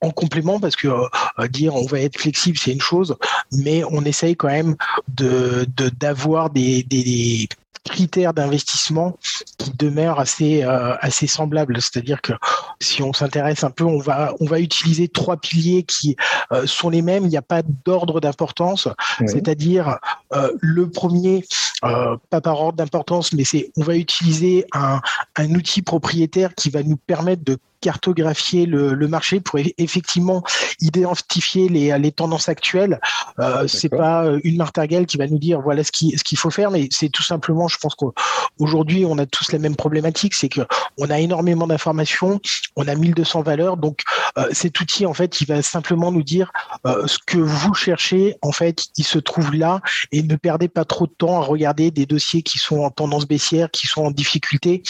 en 0.00 0.10
complément, 0.10 0.60
parce 0.60 0.76
que 0.76 0.88
euh, 0.88 1.48
dire 1.48 1.74
on 1.74 1.86
va 1.86 2.00
être 2.00 2.18
flexible, 2.18 2.58
c'est 2.58 2.72
une 2.72 2.80
chose, 2.80 3.16
mais 3.52 3.84
on 3.84 4.04
essaye 4.04 4.36
quand 4.36 4.48
même 4.48 4.76
de 5.08 5.66
d'avoir 5.98 6.50
des, 6.50 6.82
des, 6.82 7.48
critères 7.88 8.34
d'investissement 8.34 9.16
qui 9.58 9.72
demeurent 9.72 10.20
assez, 10.20 10.62
euh, 10.62 10.94
assez 11.00 11.26
semblables. 11.26 11.80
C'est-à-dire 11.80 12.20
que 12.20 12.32
si 12.80 13.02
on 13.02 13.12
s'intéresse 13.12 13.64
un 13.64 13.70
peu, 13.70 13.84
on 13.84 13.98
va, 13.98 14.34
on 14.40 14.46
va 14.46 14.60
utiliser 14.60 15.08
trois 15.08 15.36
piliers 15.36 15.82
qui 15.82 16.16
euh, 16.52 16.66
sont 16.66 16.90
les 16.90 17.02
mêmes. 17.02 17.24
Il 17.24 17.30
n'y 17.30 17.36
a 17.36 17.42
pas 17.42 17.62
d'ordre 17.84 18.20
d'importance. 18.20 18.88
C'est-à-dire 19.26 19.98
euh, 20.34 20.52
le 20.60 20.90
premier, 20.90 21.44
pas 21.80 22.40
par 22.40 22.60
ordre 22.60 22.78
d'importance, 22.78 23.32
mais 23.32 23.44
c'est 23.44 23.70
on 23.76 23.82
va 23.82 23.96
utiliser 23.96 24.66
un, 24.72 25.00
un 25.36 25.54
outil 25.54 25.82
propriétaire 25.82 26.54
qui 26.54 26.70
va 26.70 26.82
nous 26.82 26.96
permettre 26.96 27.44
de 27.44 27.58
cartographier 27.80 28.66
le, 28.66 28.96
marché 29.06 29.40
pour 29.40 29.60
effectivement 29.78 30.42
identifier 30.80 31.68
les, 31.68 31.96
les 31.98 32.12
tendances 32.12 32.48
actuelles. 32.48 32.98
Euh, 33.40 33.66
c'est 33.66 33.88
pas 33.88 34.24
euh, 34.24 34.40
une 34.44 34.56
martingale 34.56 35.06
qui 35.06 35.16
va 35.16 35.26
nous 35.26 35.38
dire 35.38 35.60
voilà 35.60 35.84
ce 35.84 35.92
qu'il 35.92 36.18
ce 36.18 36.24
qu'il 36.24 36.38
faut 36.38 36.50
faire, 36.50 36.70
mais 36.70 36.88
c'est 36.90 37.08
tout 37.08 37.22
simplement, 37.22 37.68
je 37.68 37.76
pense 37.78 37.94
qu'aujourd'hui 37.94 39.04
on 39.04 39.18
a 39.18 39.26
tous 39.26 39.52
la 39.52 39.58
même 39.58 39.76
problématique, 39.76 40.34
c'est 40.34 40.48
que 40.48 40.62
on 40.98 41.10
a 41.10 41.18
énormément 41.20 41.66
d'informations, 41.66 42.40
on 42.76 42.88
a 42.88 42.94
1200 42.94 43.42
valeurs, 43.42 43.76
donc 43.76 44.02
euh, 44.38 44.48
cet 44.52 44.80
outil 44.80 45.06
en 45.06 45.14
fait 45.14 45.40
il 45.40 45.46
va 45.46 45.62
simplement 45.62 46.12
nous 46.12 46.22
dire 46.22 46.52
euh, 46.86 47.06
ce 47.06 47.18
que 47.26 47.38
vous 47.38 47.74
cherchez 47.74 48.36
en 48.42 48.52
fait 48.52 48.84
il 48.96 49.04
se 49.04 49.18
trouve 49.18 49.54
là 49.54 49.80
et 50.12 50.22
ne 50.22 50.36
perdez 50.36 50.68
pas 50.68 50.84
trop 50.84 51.06
de 51.06 51.12
temps 51.12 51.40
à 51.40 51.44
regarder 51.44 51.90
des 51.90 52.06
dossiers 52.06 52.42
qui 52.42 52.58
sont 52.58 52.80
en 52.80 52.90
tendance 52.90 53.26
baissière, 53.26 53.70
qui 53.70 53.86
sont 53.86 54.04
en 54.04 54.10
difficulté. 54.10 54.82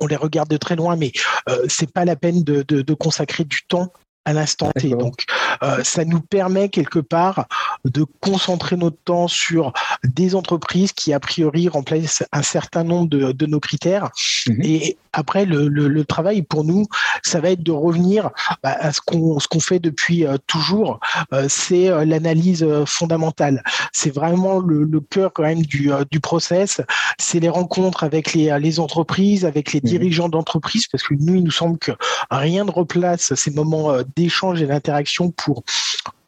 On 0.00 0.06
les 0.06 0.16
regarde 0.16 0.48
de 0.48 0.56
très 0.56 0.76
loin, 0.76 0.96
mais 0.96 1.12
euh, 1.48 1.64
c'est 1.68 1.90
pas 1.90 2.04
la 2.04 2.16
peine 2.16 2.42
de, 2.44 2.94
consacrer 2.94 3.44
du 3.44 3.62
temps 3.66 3.92
à 4.24 4.32
l'instant 4.32 4.70
T. 4.78 4.90
Donc, 4.90 5.24
euh, 5.62 5.82
ça 5.82 6.04
nous 6.04 6.20
permet 6.20 6.68
quelque 6.68 6.98
part 6.98 7.46
de 7.84 8.04
concentrer 8.20 8.76
notre 8.76 8.98
temps 9.04 9.28
sur 9.28 9.72
des 10.04 10.34
entreprises 10.34 10.92
qui, 10.92 11.12
a 11.12 11.20
priori, 11.20 11.68
remplacent 11.68 12.22
un 12.32 12.42
certain 12.42 12.84
nombre 12.84 13.08
de, 13.08 13.46
nos 13.46 13.60
critères. 13.60 14.10
Mhm. 14.46 14.60
Et 14.62 14.96
après, 15.12 15.44
le, 15.44 16.02
travail 16.04 16.42
pour 16.42 16.64
nous, 16.64 16.86
ça 17.22 17.40
va 17.40 17.50
être 17.50 17.62
de 17.62 17.72
revenir 17.72 18.30
bah, 18.62 18.76
à 18.78 18.92
ce 18.92 19.00
qu'on 19.00 19.38
qu'on 19.50 19.60
fait 19.60 19.78
depuis 19.78 20.24
euh, 20.24 20.36
toujours. 20.46 21.00
Euh, 21.32 21.46
c'est 21.48 21.88
l'analyse 22.04 22.66
fondamentale. 22.86 23.62
C'est 23.92 24.14
vraiment 24.14 24.58
le, 24.58 25.00
cœur 25.00 25.32
quand 25.32 25.42
même 25.42 25.62
du, 25.62 25.90
du 26.10 26.20
process. 26.20 26.80
C'est 27.18 27.40
les 27.40 27.48
rencontres 27.48 28.04
avec 28.04 28.34
les, 28.34 28.56
les 28.60 28.80
entreprises, 28.80 29.44
avec 29.44 29.72
les 29.72 29.80
mhm. 29.80 29.88
dirigeants 29.88 30.28
d'entreprise, 30.28 30.86
parce 30.86 31.02
que 31.02 31.14
nous, 31.14 31.34
il 31.34 31.44
nous 31.44 31.50
semble 31.50 31.78
que 31.78 31.92
rien 32.30 32.64
ne 32.64 32.70
replace 32.70 33.34
ces 33.34 33.50
moments 33.50 33.92
d'échange 34.16 34.62
et 34.62 34.66
d'interaction 34.66 35.30
pour 35.30 35.64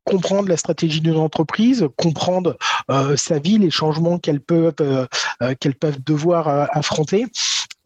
comprendre 0.05 0.49
la 0.49 0.57
stratégie 0.57 1.01
d'une 1.01 1.17
entreprise, 1.17 1.89
comprendre 1.97 2.57
euh, 2.91 3.17
sa 3.17 3.39
vie, 3.39 3.59
les 3.59 3.71
changements 3.71 4.19
qu'elles 4.19 4.41
peuvent, 4.41 4.75
euh, 4.81 5.07
euh, 5.43 5.55
qu'elles 5.59 5.75
peuvent 5.75 6.03
devoir 6.05 6.69
affronter. 6.77 7.27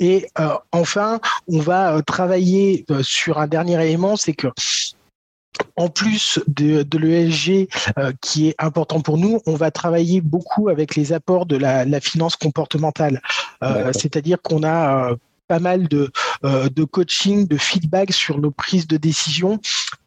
Et 0.01 0.29
enfin, 0.71 1.21
on 1.49 1.59
va 1.59 2.01
travailler 2.03 2.87
sur 3.03 3.39
un 3.39 3.49
dernier 3.49 3.83
élément, 3.85 4.15
c'est 4.15 4.33
que 4.33 4.47
en 5.75 5.89
plus 5.89 6.39
de, 6.47 6.87
l'ESG 6.97 7.69
qui 8.21 8.49
est 8.49 8.55
important 8.61 9.01
pour 9.01 9.19
nous, 9.19 9.41
on 9.47 9.55
va 9.55 9.73
travailler 9.73 10.21
beaucoup 10.21 10.69
avec 10.69 10.95
les 10.95 11.13
apports 11.13 11.47
de 11.47 11.57
la, 11.57 11.85
la 11.85 12.01
finance 12.01 12.37
comportementale. 12.37 13.21
C'est-à-dire 13.93 14.41
qu'on 14.41 14.63
a 14.63 15.17
pas 15.49 15.59
mal 15.59 15.89
de, 15.89 16.13
de 16.43 16.85
coaching, 16.85 17.47
de 17.47 17.57
feedback 17.57 18.13
sur 18.13 18.39
nos 18.39 18.51
prises 18.51 18.87
de 18.87 18.97
décision 18.97 19.61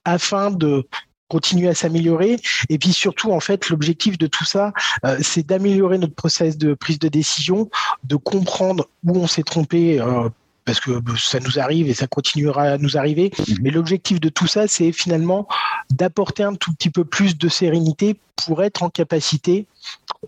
afin 0.05 0.51
de 0.51 0.87
continuer 1.31 1.69
à 1.69 1.73
s'améliorer. 1.73 2.37
Et 2.67 2.77
puis 2.77 2.91
surtout, 2.91 3.31
en 3.31 3.39
fait, 3.39 3.69
l'objectif 3.69 4.17
de 4.17 4.27
tout 4.27 4.43
ça, 4.43 4.73
euh, 5.05 5.17
c'est 5.21 5.47
d'améliorer 5.47 5.97
notre 5.97 6.13
process 6.13 6.57
de 6.57 6.73
prise 6.73 6.99
de 6.99 7.07
décision, 7.07 7.69
de 8.03 8.17
comprendre 8.17 8.89
où 9.05 9.17
on 9.17 9.27
s'est 9.27 9.43
trompé. 9.43 10.01
Euh, 10.01 10.27
parce 10.65 10.79
que 10.79 10.99
bah, 10.99 11.13
ça 11.17 11.39
nous 11.39 11.57
arrive 11.57 11.89
et 11.89 11.93
ça 11.93 12.05
continuera 12.05 12.63
à 12.63 12.77
nous 12.77 12.97
arriver. 12.97 13.31
Mhm. 13.39 13.57
Mais 13.61 13.71
l'objectif 13.71 14.19
de 14.19 14.27
tout 14.27 14.45
ça, 14.45 14.67
c'est 14.67 14.91
finalement 14.91 15.47
d'apporter 15.89 16.43
un 16.43 16.53
tout 16.53 16.73
petit 16.73 16.89
peu 16.89 17.05
plus 17.05 17.37
de 17.37 17.47
sérénité 17.47 18.19
pour 18.45 18.61
être 18.61 18.83
en 18.83 18.89
capacité 18.89 19.67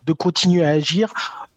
de 0.06 0.14
continuer 0.14 0.66
à 0.66 0.70
agir 0.70 1.14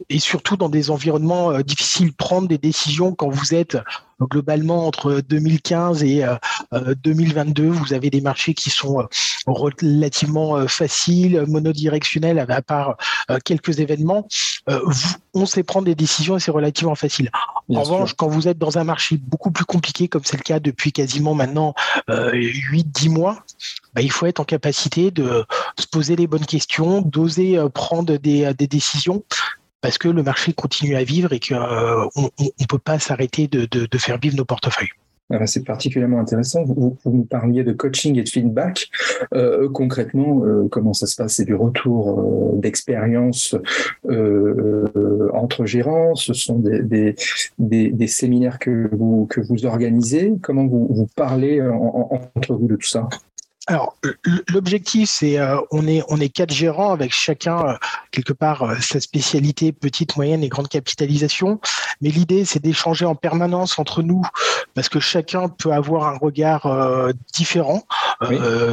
et 0.09 0.19
surtout 0.19 0.57
dans 0.57 0.69
des 0.69 0.91
environnements 0.91 1.50
euh, 1.50 1.62
difficiles, 1.62 2.12
prendre 2.12 2.49
des 2.49 2.59
décisions 2.59 3.15
quand 3.15 3.29
vous 3.29 3.55
êtes 3.55 3.79
globalement 4.21 4.87
entre 4.87 5.21
2015 5.21 6.03
et 6.03 6.25
2022, 7.03 7.62
euh, 7.62 7.67
euh, 7.67 7.71
vous 7.71 7.93
avez 7.93 8.09
des 8.09 8.23
marchés 8.23 8.55
qui 8.55 8.71
sont 8.71 9.07
relativement 9.47 10.67
faciles, 10.69 11.45
monodirectionnels, 11.47 12.38
à 12.38 12.62
part 12.62 12.97
quelques 13.45 13.79
événements. 13.79 14.26
on 15.35 15.45
sait 15.45 15.62
prendre 15.62 15.85
des 15.85 15.95
décisions 15.95 16.38
et 16.38 16.41
c'est 16.41 16.50
relativement 16.50 16.95
facile. 16.95 17.31
en 17.69 17.83
revanche, 17.83 18.15
quand 18.15 18.29
vous 18.29 18.49
êtes 18.49 18.57
dans 18.57 18.79
un 18.79 18.85
marché 18.85 19.19
beaucoup 19.19 19.50
plus 19.50 19.67
compliqué, 19.67 20.09
comme 20.09 20.25
c'est 20.25 20.38
le 20.38 20.43
cas 20.43 20.61
depuis 20.61 20.93
quasiment 20.93 21.35
maintenant 21.35 21.75
8-10 22.09 23.11
mois, 23.11 23.45
bah, 23.95 24.00
il 24.00 24.11
faut 24.11 24.25
être 24.25 24.41
en 24.41 24.45
capacité 24.45 25.11
de 25.11 25.45
se 25.78 25.87
poser 25.87 26.16
les 26.16 26.26
bonnes 26.26 26.47
questions, 26.47 27.02
d'oser 27.02 27.59
prendre 27.75 28.16
des, 28.16 28.52
des 28.54 28.66
décisions 28.66 29.23
parce 29.87 29.99
que 29.99 30.09
le 30.09 30.25
marché 30.25 30.52
continue 30.52 30.97
à 30.97 31.04
vivre 31.04 31.33
et 31.33 31.38
qu'on 31.38 31.54
euh, 31.54 32.06
ne 32.16 32.66
peut 32.66 32.78
pas 32.78 32.99
s'arrêter 32.99 33.47
de, 33.47 33.99
faire 33.99 34.18
vivre 34.18 34.37
nos 34.37 34.45
portefeuilles. 34.45 34.88
C'est 35.45 35.64
particulièrement 35.64 36.18
intéressant. 36.18 36.64
Vous, 36.64 36.97
nous 37.04 37.25
parliez 37.25 37.62
de 37.62 37.73
coaching 37.73 38.18
et 38.18 38.25
de 38.25 38.28
feedback. 38.28 38.90
Euh, 39.35 39.68
concrètement, 39.68 40.45
euh, 40.45 40.66
comment 40.71 40.92
ça 40.92 41.06
se 41.06 41.14
passe? 41.14 41.35
C'est 41.35 41.45
du 41.45 41.54
retour 41.54 42.54
d'expérience 42.54 43.54
entre 45.33 45.66
gérants? 45.66 46.16
Ce 46.16 46.33
sont 46.33 46.59
des, 46.59 47.14
séminaires 48.09 48.59
que 48.59 48.88
vous, 48.92 49.28
organisez? 49.64 50.33
Comment 50.42 50.66
vous 50.66 51.09
parlez 51.14 51.61
entre 51.61 52.54
vous 52.54 52.66
de 52.66 52.75
tout 52.75 52.88
ça? 52.88 53.09
Alors, 53.68 53.96
l'objectif, 54.49 55.11
c'est 55.11 55.38
euh, 55.38 55.61
on 55.73 55.88
est 55.88 56.00
on 56.08 56.20
est 56.20 56.28
quatre 56.28 56.52
gérants 56.52 56.92
avec 56.92 57.12
chacun 57.12 57.66
euh, 57.66 57.75
quelque 58.12 58.32
part 58.32 58.62
euh, 58.62 58.76
sa 58.80 59.00
spécialité 59.00 59.73
petite, 59.73 60.16
moyenne 60.16 60.44
et 60.44 60.49
grande 60.49 60.68
capitalisation. 60.68 61.61
Mais 62.00 62.11
l'idée, 62.11 62.44
c'est 62.44 62.62
d'échanger 62.62 63.06
en 63.06 63.16
permanence 63.16 63.80
entre 63.80 64.02
nous 64.02 64.23
parce 64.75 64.88
que 64.88 65.00
chacun 65.00 65.49
peut 65.49 65.73
avoir 65.73 66.06
un 66.06 66.16
regard 66.16 66.68
différent 67.32 67.82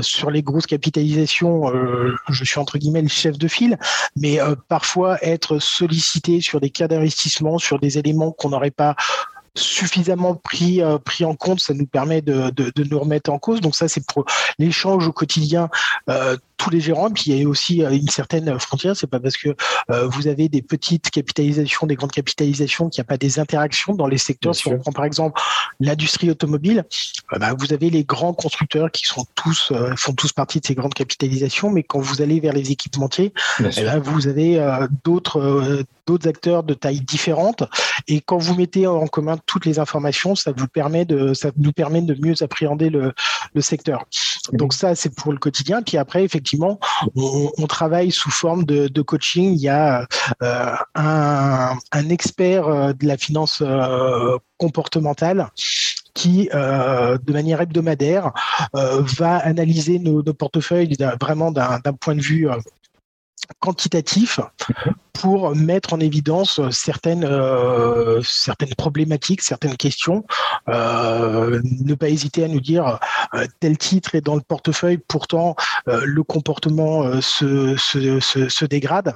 sur 0.01 0.29
les 0.29 0.43
grosses 0.43 0.67
capitalisations. 0.67 1.71
je 2.27 2.43
suis 2.43 2.59
entre 2.59 2.77
guillemets 2.77 3.01
le 3.01 3.07
chef 3.07 3.37
de 3.37 3.47
file, 3.47 3.77
mais 4.17 4.39
parfois 4.67 5.17
être 5.23 5.59
sollicité 5.59 6.41
sur 6.41 6.59
des 6.59 6.69
cas 6.69 6.89
d'investissement, 6.89 7.57
sur 7.57 7.79
des 7.79 7.97
éléments 7.97 8.33
qu'on 8.33 8.49
n'aurait 8.49 8.71
pas 8.71 8.97
suffisamment 9.55 10.35
pris, 10.35 10.81
euh, 10.81 10.97
pris 10.97 11.25
en 11.25 11.35
compte, 11.35 11.59
ça 11.59 11.73
nous 11.73 11.85
permet 11.85 12.21
de, 12.21 12.49
de, 12.49 12.83
nous 12.83 12.99
remettre 12.99 13.31
en 13.31 13.39
cause. 13.39 13.61
Donc 13.61 13.75
ça, 13.75 13.87
c'est 13.87 14.05
pour 14.05 14.25
l'échange 14.57 15.07
au 15.07 15.11
quotidien. 15.11 15.69
Euh, 16.09 16.37
tous 16.63 16.69
les 16.69 16.79
gérants. 16.79 17.09
puis 17.11 17.25
il 17.27 17.41
y 17.41 17.43
a 17.43 17.47
aussi 17.47 17.81
une 17.81 18.07
certaine 18.07 18.57
frontière. 18.59 18.95
C'est 18.95 19.07
pas 19.07 19.19
parce 19.19 19.37
que 19.37 19.55
vous 19.89 20.27
avez 20.27 20.49
des 20.49 20.61
petites 20.61 21.09
capitalisations, 21.09 21.87
des 21.87 21.95
grandes 21.95 22.11
capitalisations, 22.11 22.89
qu'il 22.89 23.01
n'y 23.01 23.05
a 23.05 23.09
pas 23.09 23.17
des 23.17 23.39
interactions 23.39 23.93
dans 23.93 24.07
les 24.07 24.17
secteurs. 24.17 24.55
si 24.55 24.67
on 24.67 24.77
prend 24.77 24.91
par 24.91 25.05
exemple 25.05 25.41
l'industrie 25.79 26.29
automobile, 26.29 26.85
bah, 27.31 27.53
vous 27.57 27.73
avez 27.73 27.89
les 27.89 28.03
grands 28.03 28.33
constructeurs 28.33 28.91
qui 28.91 29.05
sont 29.05 29.25
tous 29.35 29.73
font 29.97 30.13
tous 30.13 30.31
partie 30.31 30.59
de 30.59 30.65
ces 30.65 30.75
grandes 30.75 30.93
capitalisations, 30.93 31.69
mais 31.69 31.83
quand 31.83 31.99
vous 31.99 32.21
allez 32.21 32.39
vers 32.39 32.53
les 32.53 32.71
équipementiers, 32.71 33.33
eh 33.59 33.63
ben, 33.63 33.99
vous 33.99 34.27
avez 34.27 34.59
d'autres 35.03 35.85
d'autres 36.05 36.27
acteurs 36.27 36.63
de 36.63 36.73
taille 36.73 37.01
différentes. 37.01 37.63
Et 38.07 38.21
quand 38.21 38.37
vous 38.37 38.55
mettez 38.55 38.87
en 38.87 39.07
commun 39.07 39.37
toutes 39.45 39.65
les 39.65 39.79
informations, 39.79 40.35
ça 40.35 40.51
vous 40.55 40.67
permet 40.67 41.05
de, 41.05 41.33
ça 41.33 41.51
nous 41.57 41.71
permet 41.71 42.01
de 42.01 42.15
mieux 42.19 42.41
appréhender 42.41 42.89
le, 42.89 43.13
le 43.53 43.61
secteur. 43.61 44.05
Donc 44.51 44.73
ça, 44.73 44.93
c'est 44.93 45.15
pour 45.15 45.31
le 45.31 45.37
quotidien. 45.37 45.81
Puis 45.81 45.97
après, 45.97 46.23
effectivement, 46.23 46.79
on, 47.15 47.67
travaille 47.67 48.11
sous 48.11 48.29
forme 48.29 48.65
de, 48.65 49.01
coaching. 49.01 49.53
Il 49.53 49.61
y 49.61 49.69
a 49.69 50.05
euh, 50.41 50.75
un, 50.95 52.09
expert 52.09 52.67
euh, 52.67 52.93
de 52.93 53.07
la 53.07 53.17
finance 53.17 53.61
euh, 53.65 54.37
comportementale 54.57 55.49
qui, 56.13 56.49
de 56.53 57.33
manière 57.33 57.59
hebdomadaire, 57.61 58.31
va 58.73 59.37
analyser 59.37 59.97
nos 59.97 60.21
portefeuilles 60.33 60.95
vraiment 61.19 61.51
d'un 61.51 61.93
point 61.99 62.15
de 62.15 62.21
vue 62.21 62.47
quantitatif 63.59 64.39
pour 65.13 65.55
mettre 65.55 65.93
en 65.93 65.99
évidence 65.99 66.59
certaines, 66.71 67.23
euh, 67.23 68.21
certaines 68.23 68.73
problématiques, 68.75 69.41
certaines 69.41 69.77
questions. 69.77 70.25
Euh, 70.69 71.61
ne 71.63 71.93
pas 71.93 72.09
hésiter 72.09 72.43
à 72.43 72.47
nous 72.47 72.59
dire 72.59 72.99
euh, 73.33 73.45
tel 73.59 73.77
titre 73.77 74.15
est 74.15 74.21
dans 74.21 74.35
le 74.35 74.41
portefeuille, 74.41 74.97
pourtant 74.97 75.55
le 75.85 76.23
comportement 76.23 77.21
se, 77.21 78.65
dégrade. 78.65 79.15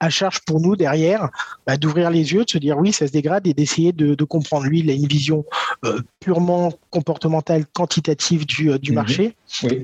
À 0.00 0.10
charge 0.10 0.40
pour 0.40 0.60
nous 0.60 0.76
derrière 0.76 1.28
bah, 1.66 1.76
d'ouvrir 1.76 2.10
les 2.10 2.32
yeux, 2.32 2.44
de 2.44 2.50
se 2.50 2.58
dire 2.58 2.78
oui, 2.78 2.92
ça 2.92 3.06
se 3.06 3.12
dégrade 3.12 3.46
et 3.46 3.54
d'essayer 3.54 3.92
de, 3.92 4.14
de, 4.14 4.24
comprendre. 4.24 4.66
Lui, 4.66 4.80
il 4.80 4.90
a 4.90 4.94
une 4.94 5.06
vision 5.06 5.44
purement 6.20 6.72
comportementale, 6.90 7.66
quantitative 7.66 8.46
du, 8.46 8.78
du 8.78 8.90
mhm. 8.90 8.94
marché. 8.94 9.34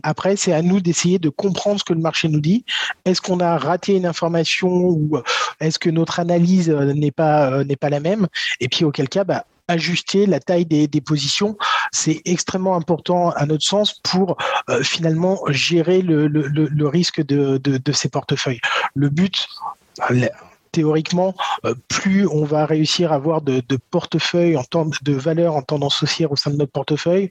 Après, 0.03 0.37
c'est 0.37 0.53
à 0.53 0.63
nous 0.63 0.81
d'essayer 0.81 1.19
de 1.19 1.29
comprendre 1.29 1.81
ce 1.81 1.85
que 1.85 1.93
le 1.93 2.01
marché 2.01 2.29
nous 2.29 2.41
dit. 2.41 2.65
Est-ce 3.05 3.21
qu'on 3.21 3.41
a 3.41 3.59
raté 3.59 3.97
une 3.97 4.07
information 4.07 4.69
ou 4.69 5.19
est-ce 5.61 5.79
que 5.79 5.91
notre 5.91 6.21
analyse 6.21 6.71
euh, 6.71 6.93
n'est 6.93 7.11
pas, 7.11 7.51
euh, 7.51 7.65
n'est 7.65 7.77
pas 7.77 7.91
la 7.91 8.01
même? 8.01 8.29
Et 8.61 8.69
puis 8.69 8.85
auquel 8.85 9.09
cas, 9.09 9.25
bah, 9.25 9.45
ajuster 9.69 10.27
la 10.27 10.41
taille 10.41 10.67
des, 10.67 11.01
positions, 11.01 11.57
c'est 11.91 12.21
extrêmement 12.27 12.77
important 12.77 13.31
à 13.31 13.47
notre 13.47 13.65
sens 13.65 13.95
pour 14.03 14.37
euh, 14.69 14.83
finalement 14.83 15.41
gérer 15.49 16.03
le, 16.03 16.87
risque 16.87 17.25
de, 17.25 17.93
ces 17.93 18.09
portefeuilles. 18.11 18.61
Le 18.95 19.09
but, 19.09 19.49
théoriquement, 20.73 21.35
plus 21.89 22.27
on 22.27 22.45
va 22.45 22.67
réussir 22.67 23.13
à 23.13 23.17
avoir 23.17 23.43
de, 23.43 23.63
portefeuilles 23.91 24.57
en 24.57 24.65
temps 24.65 24.89
de 25.03 25.13
valeur 25.13 25.55
en 25.55 25.63
tendance 25.63 26.03
haussière 26.03 26.33
au 26.33 26.37
sein 26.37 26.51
de 26.51 26.57
notre 26.57 26.73
portefeuille, 26.73 27.31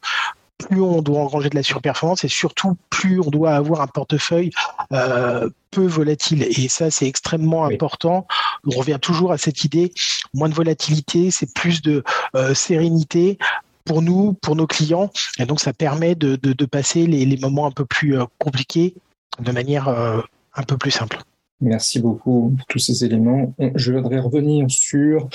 plus 0.57 0.81
on 0.81 1.01
doit 1.01 1.19
engranger 1.19 1.49
de 1.49 1.55
la 1.55 1.63
surperformance 1.63 2.23
et 2.23 2.27
surtout 2.27 2.77
plus 2.89 3.19
on 3.19 3.29
doit 3.29 3.53
avoir 3.53 3.81
un 3.81 3.87
portefeuille 3.87 4.51
euh, 4.91 5.49
peu 5.71 5.85
volatile. 5.85 6.43
Et 6.43 6.69
ça, 6.69 6.91
c'est 6.91 7.07
extrêmement 7.07 7.65
important. 7.65 8.27
On 8.65 8.77
revient 8.77 8.99
toujours 9.01 9.31
à 9.31 9.37
cette 9.37 9.63
idée, 9.63 9.93
moins 10.33 10.49
de 10.49 10.53
volatilité, 10.53 11.31
c'est 11.31 11.53
plus 11.53 11.81
de 11.81 12.03
euh, 12.35 12.53
sérénité 12.53 13.37
pour 13.85 14.01
nous, 14.01 14.33
pour 14.33 14.55
nos 14.55 14.67
clients. 14.67 15.11
Et 15.39 15.45
donc, 15.45 15.59
ça 15.59 15.73
permet 15.73 16.15
de, 16.15 16.65
passer 16.65 17.05
les, 17.07 17.37
moments 17.37 17.65
un 17.65 17.71
peu 17.71 17.85
plus 17.85 18.17
euh, 18.17 18.25
compliqués 18.39 18.95
de 19.39 19.51
manière 19.51 19.89
un 19.89 20.63
peu 20.63 20.77
plus 20.77 20.91
simple. 20.91 21.17
Merci 21.61 21.99
beaucoup 21.99 22.53
pour 22.57 22.65
tous 22.67 22.79
ces 22.79 23.05
éléments. 23.05 23.53
Je 23.75 23.93
voudrais 23.93 24.19
revenir 24.19 24.69
sur, 24.69 25.29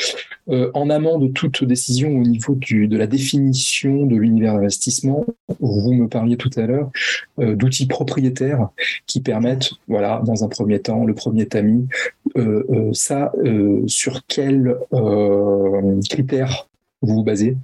euh, 0.51 0.71
en 0.75 0.91
amont 0.91 1.19
de 1.19 1.29
toute 1.29 1.65
décision 1.65 2.11
au 2.11 2.23
niveau 2.23 2.55
du, 2.55 2.87
de 2.87 2.99
la 2.99 3.07
définition 3.07 4.05
de 4.05 4.17
l'univers 4.17 4.55
d'investissement, 4.55 5.25
vous 5.61 5.93
me 5.93 6.07
parliez 6.07 6.37
tout 6.37 6.51
à 6.57 6.67
l'heure 6.67 6.91
euh, 7.39 7.57
d'outils 7.57 7.87
propriétaires 7.87 8.69
qui 9.07 9.21
permettent, 9.21 9.71
voilà, 9.87 10.21
dans 10.25 10.45
un 10.45 10.49
premier 10.49 10.81
temps, 10.81 11.05
le 11.05 11.15
premier 11.15 11.47
tamis, 11.47 11.89
euh, 12.37 12.91
ça, 12.93 13.33
sur 13.87 14.27
quels 14.27 14.77
critères 16.09 16.69
vous 17.01 17.15
vous 17.15 17.25
basez? 17.25 17.57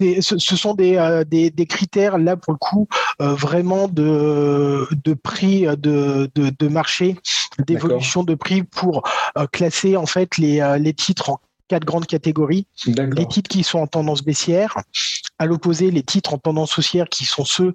Ce, 0.00 0.56
sont 0.56 0.76
euh, 0.80 1.24
des, 1.24 1.50
des, 1.50 1.66
critères, 1.66 2.18
là, 2.18 2.36
pour 2.36 2.52
le 2.52 2.58
coup, 2.58 2.88
euh, 3.20 3.34
vraiment 3.34 3.88
de, 3.88 4.86
de 5.04 5.14
prix 5.14 5.66
de, 5.76 6.30
de, 6.34 6.68
marché, 6.68 7.16
d'évolution 7.58 8.22
de 8.22 8.34
prix 8.34 8.62
pour 8.62 9.02
euh, 9.36 9.46
classer, 9.46 9.96
en 9.96 10.06
fait, 10.06 10.38
les, 10.38 10.76
les 10.78 10.94
titres 10.94 11.30
en 11.30 11.40
quatre 11.68 11.84
grandes 11.84 12.06
catégories. 12.06 12.66
Les 12.86 13.26
titres 13.26 13.48
qui 13.48 13.62
sont 13.62 13.78
en 13.78 13.86
tendance 13.86 14.22
baissière, 14.22 14.76
à 15.38 15.46
l'opposé, 15.46 15.90
les 15.90 16.02
titres 16.02 16.34
en 16.34 16.38
tendance 16.38 16.78
haussière 16.78 17.08
qui 17.08 17.24
sont 17.24 17.46
ceux 17.46 17.72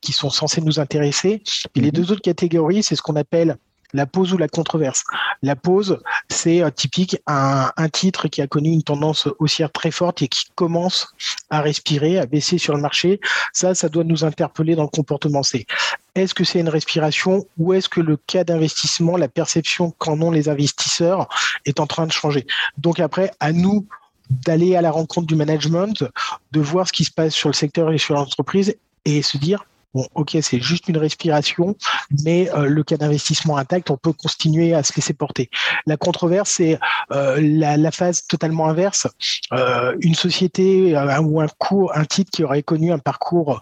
qui 0.00 0.12
sont 0.12 0.30
censés 0.30 0.60
nous 0.60 0.80
intéresser. 0.80 1.42
Et 1.76 1.80
les 1.80 1.88
mhm. 1.88 1.92
deux 1.92 2.12
autres 2.12 2.22
catégories, 2.22 2.82
c'est 2.82 2.96
ce 2.96 3.02
qu'on 3.02 3.16
appelle 3.16 3.56
la 3.92 4.06
pause 4.06 4.32
ou 4.32 4.38
la 4.38 4.48
controverse? 4.48 5.04
La 5.42 5.56
pause, 5.56 6.00
c'est 6.28 6.62
euh, 6.62 6.70
typique 6.70 7.16
un, 7.26 7.70
titre 7.92 8.28
qui 8.28 8.42
a 8.42 8.46
connu 8.46 8.70
une 8.70 8.82
tendance 8.82 9.28
haussière 9.38 9.72
très 9.72 9.90
forte 9.90 10.22
et 10.22 10.28
qui 10.28 10.44
commence 10.54 11.14
à 11.50 11.60
respirer, 11.60 12.18
à 12.18 12.26
baisser 12.26 12.58
sur 12.58 12.74
le 12.74 12.80
marché. 12.80 13.20
Ça, 13.52 13.74
ça 13.74 13.88
doit 13.88 14.04
nous 14.04 14.24
interpeller 14.24 14.76
dans 14.76 14.84
le 14.84 14.88
comportement 14.88 15.42
C. 15.42 15.66
Est-ce 16.14 16.34
que 16.34 16.44
c'est 16.44 16.60
une 16.60 16.68
respiration 16.68 17.46
ou 17.58 17.72
est-ce 17.72 17.88
que 17.88 18.00
le 18.00 18.16
cas 18.16 18.44
d'investissement, 18.44 19.16
la 19.16 19.28
perception 19.28 19.92
qu'en 19.98 20.20
ont 20.20 20.30
les 20.30 20.48
investisseurs 20.48 21.28
est 21.66 21.80
en 21.80 21.86
train 21.86 22.06
de 22.06 22.12
changer? 22.12 22.46
Donc 22.78 23.00
après, 23.00 23.30
à 23.40 23.52
nous 23.52 23.86
d'aller 24.30 24.76
à 24.76 24.80
la 24.80 24.90
rencontre 24.90 25.26
du 25.26 25.34
management, 25.34 26.04
de 26.52 26.60
voir 26.60 26.86
ce 26.86 26.92
qui 26.92 27.04
se 27.04 27.10
passe 27.10 27.34
sur 27.34 27.48
le 27.48 27.54
secteur 27.54 27.90
et 27.92 27.98
sur 27.98 28.14
l'entreprise 28.14 28.76
et 29.04 29.22
se 29.22 29.36
dire 29.38 29.64
Bon, 29.92 30.06
ok, 30.14 30.36
c'est 30.40 30.60
juste 30.60 30.88
une 30.88 30.98
respiration, 30.98 31.76
mais 32.24 32.48
euh, 32.54 32.66
le 32.66 32.84
cas 32.84 32.96
d'investissement 32.96 33.56
intact, 33.56 33.90
on 33.90 33.96
peut 33.96 34.12
continuer 34.12 34.72
à 34.72 34.84
se 34.84 34.94
laisser 34.94 35.14
porter. 35.14 35.50
La 35.86 35.96
controverse, 35.96 36.50
c'est 36.50 36.78
euh, 37.12 37.40
la, 37.40 37.90
phase 37.90 38.26
totalement 38.26 38.68
inverse. 38.68 39.08
Euh, 39.52 39.96
une 40.00 40.14
société 40.14 40.96
ou 41.20 41.40
un 41.40 41.48
cours, 41.58 41.96
un 41.96 42.04
titre 42.04 42.30
qui 42.30 42.44
aurait 42.44 42.62
connu 42.62 42.92
un 42.92 42.98
parcours 42.98 43.60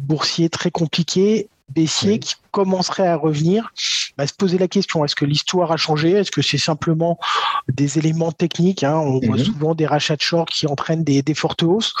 boursier 0.00 0.48
très 0.48 0.70
compliqué 0.70 1.48
baissier 1.74 2.18
qui 2.18 2.34
commencerait 2.50 3.06
à 3.06 3.16
revenir, 3.16 3.72
va 4.18 4.26
se 4.26 4.34
poser 4.34 4.58
la 4.58 4.68
question 4.68 5.04
est-ce 5.04 5.16
que 5.16 5.24
l'histoire 5.24 5.72
a 5.72 5.76
changé? 5.76 6.12
Est-ce 6.12 6.30
que 6.30 6.42
c'est 6.42 6.58
simplement 6.58 7.18
des 7.68 7.98
éléments 7.98 8.32
techniques 8.32 8.84
hein? 8.84 8.96
On 8.96 9.18
voit 9.18 9.38
mhm. 9.38 9.44
souvent 9.44 9.74
des 9.74 9.86
rachats 9.86 10.16
de 10.16 10.20
short 10.20 10.48
qui 10.50 10.66
entraînent 10.66 11.04
des, 11.04 11.22
des 11.22 11.34
fortes 11.34 11.62
hausses. 11.62 11.92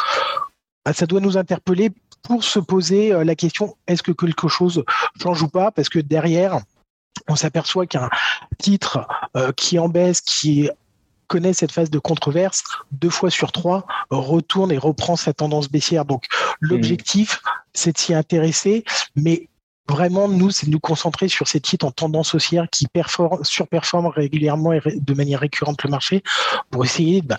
Bah, 0.84 0.92
ça 0.92 1.06
doit 1.06 1.20
nous 1.20 1.38
interpeller 1.38 1.90
pour 2.24 2.42
se 2.42 2.58
poser 2.58 3.12
euh, 3.12 3.22
la 3.22 3.36
question 3.36 3.76
est-ce 3.86 4.02
que 4.02 4.12
quelque 4.12 4.48
chose 4.48 4.84
change 5.22 5.42
ou 5.42 5.48
pas? 5.48 5.70
Parce 5.70 5.88
que 5.88 6.00
derrière, 6.00 6.58
on 7.28 7.36
s'aperçoit 7.36 7.86
qu'un 7.86 8.10
titre 8.58 9.06
euh, 9.36 9.52
qui 9.52 9.78
en 9.78 9.88
baisse, 9.88 10.20
qui 10.20 10.68
connaît 11.28 11.52
cette 11.52 11.72
phase 11.72 11.90
de 11.90 11.98
controverse, 11.98 12.64
deux 12.92 13.10
fois 13.10 13.30
sur 13.30 13.52
trois, 13.52 13.86
retourne 14.10 14.72
et 14.72 14.78
reprend 14.78 15.16
sa 15.16 15.32
tendance 15.32 15.70
baissière. 15.70 16.04
Donc 16.04 16.26
l'objectif, 16.60 17.40
c'est 17.72 17.92
de 17.92 17.98
s'y 17.98 18.14
intéresser, 18.14 18.84
mais 19.16 19.48
vraiment, 19.88 20.28
nous, 20.28 20.50
c'est 20.50 20.66
de 20.66 20.70
nous 20.70 20.80
concentrer 20.80 21.28
sur 21.28 21.48
ces 21.48 21.60
titres 21.60 21.86
en 21.86 21.90
tendance 21.90 22.34
haussière 22.34 22.66
qui 22.70 22.86
surperforment 23.42 24.08
régulièrement 24.08 24.72
et 24.72 24.80
de 24.84 25.14
manière 25.14 25.40
récurrente 25.40 25.82
le 25.82 25.90
marché 25.90 26.22
pour 26.70 26.84
essayer, 26.84 27.22
bah, 27.22 27.38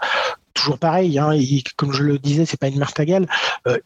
toujours 0.53 0.79
pareil, 0.79 1.19
hein, 1.19 1.31
comme 1.75 1.91
je 1.91 2.03
le 2.03 2.17
disais, 2.17 2.45
c'est 2.45 2.59
pas 2.59 2.67
une 2.67 2.79
martingale, 2.79 3.27
euh, 3.67 3.77